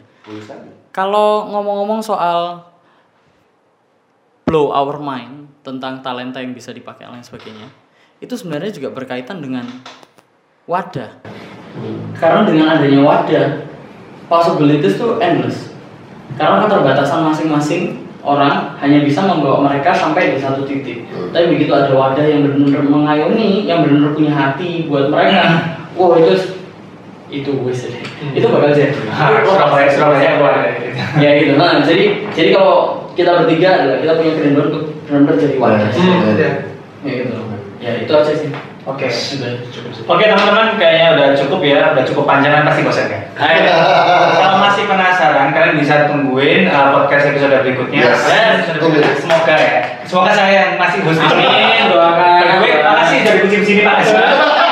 Kalau 0.96 1.48
ngomong-ngomong 1.48 2.00
soal 2.00 2.71
blow 4.52 4.68
our 4.68 5.00
mind 5.00 5.48
tentang 5.64 6.04
talenta 6.04 6.44
yang 6.44 6.52
bisa 6.52 6.76
dipakai 6.76 7.08
lain 7.08 7.24
sebagainya, 7.24 7.72
itu 8.20 8.36
sebenarnya 8.36 8.68
juga 8.76 8.92
berkaitan 8.92 9.40
dengan 9.40 9.64
wadah. 10.68 11.24
Karena 12.20 12.44
dengan 12.44 12.76
adanya 12.76 13.00
wadah, 13.00 13.64
possibilities 14.28 15.00
tuh 15.00 15.16
endless. 15.24 15.72
Karena 16.36 16.68
keterbatasan 16.68 17.24
masing-masing 17.32 18.04
orang 18.20 18.76
hanya 18.76 19.00
bisa 19.00 19.24
membawa 19.24 19.64
mereka 19.72 19.96
sampai 19.96 20.36
di 20.36 20.38
satu 20.44 20.68
titik. 20.68 21.08
Tapi 21.32 21.48
begitu 21.48 21.72
ada 21.72 21.88
wadah 21.88 22.20
yang 22.20 22.44
benar-benar 22.44 22.84
mengayomi, 22.84 23.64
yang 23.64 23.80
benar-benar 23.80 24.12
punya 24.12 24.32
hati 24.36 24.84
buat 24.84 25.08
mereka, 25.08 25.80
wow 25.96 26.12
itu 26.20 26.60
itu 27.32 27.48
wis 27.64 27.88
deh. 27.88 28.04
itu 28.36 28.44
bakal 28.52 28.68
jadi. 28.76 28.92
Surabaya, 29.48 29.88
Surabaya, 29.88 30.30
Surabaya. 30.36 30.72
ya 31.16 31.40
gitu. 31.40 31.56
Nah, 31.56 31.80
jadi 31.80 32.28
jadi 32.36 32.52
kalau 32.52 33.01
kita 33.12 33.30
bertiga 33.42 33.68
adalah 33.80 33.98
kita 34.00 34.12
punya 34.18 34.32
kerinduan 34.38 34.66
untuk 34.72 34.84
benar-benar 35.08 35.36
jadi 35.36 35.56
wadah. 35.60 35.88
Hmm, 35.92 36.36
ya. 36.38 36.50
Ya 37.02 37.12
gitu. 37.24 37.34
Ya 37.82 37.90
itu 38.06 38.12
aja 38.14 38.32
sih. 38.32 38.50
Oke. 38.82 39.06
Sudah. 39.06 39.62
Oke 40.10 40.24
teman-teman, 40.26 40.74
kayaknya 40.74 41.14
udah 41.14 41.28
cukup 41.38 41.62
ya, 41.62 41.94
udah 41.94 42.02
cukup 42.02 42.24
panjang 42.26 42.50
kan 42.50 42.66
pasti 42.66 42.82
bosan? 42.82 43.06
Ayo. 43.38 43.74
Kalau 44.42 44.58
masih 44.58 44.90
penasaran, 44.90 45.54
kalian 45.54 45.78
bisa 45.78 46.10
tungguin 46.10 46.66
uh, 46.66 46.90
podcast 46.90 47.30
episode 47.30 47.62
berikutnya. 47.62 48.10
Yes. 48.10 48.26
Ya, 48.26 48.58
episode 48.58 48.82
berikutnya. 48.82 49.14
Semoga 49.22 49.54
ya. 49.54 49.74
Semoga 50.02 50.32
saya 50.34 50.50
yang 50.50 50.70
masih 50.82 50.98
sini. 51.06 51.46
Amin, 51.46 51.94
doakan. 51.94 52.58
Way, 52.58 52.82
makasih 52.82 53.18
dari 53.22 53.38
kunci 53.46 53.58
sini 53.62 53.82
Pak. 53.86 53.96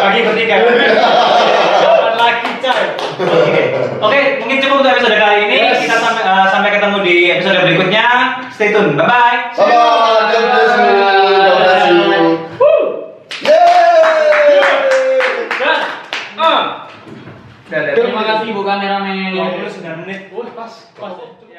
Pagi 0.00 0.20
bertiga. 0.26 0.56
Kapan 1.82 2.14
lagi 2.14 2.50
coy? 2.62 2.82
Oke. 3.20 3.62
Oke, 4.00 4.40
mungkin 4.40 4.56
cukup 4.64 4.76
untuk 4.80 4.96
episode 4.96 5.20
kali 5.20 5.38
ini. 5.44 5.76
Kita 5.76 6.00
sampai 6.00 6.24
uh, 6.24 6.48
sampai 6.48 6.72
ketemu 6.72 6.96
di 7.04 7.16
episode 7.36 7.60
berikutnya. 7.68 8.06
Stay 8.48 8.72
tune. 8.72 8.96
Bye 8.96 9.04
bye. 9.04 9.36
Bye-bye. 9.52 10.32
God 10.32 10.44
bless 10.48 10.72
you. 10.72 10.92
God 10.96 11.56
bless 11.60 11.84
you. 11.84 12.00
Yeay! 13.44 13.80
Dadah. 17.70 17.94
Terima 17.94 18.22
kasih 18.26 18.50
Bu 18.50 18.62
kameramen. 18.66 19.36
29 19.36 20.02
menit. 20.02 20.20
Wah, 20.34 20.48
pas, 20.56 20.72
pas. 20.98 21.12
ya. 21.22 21.49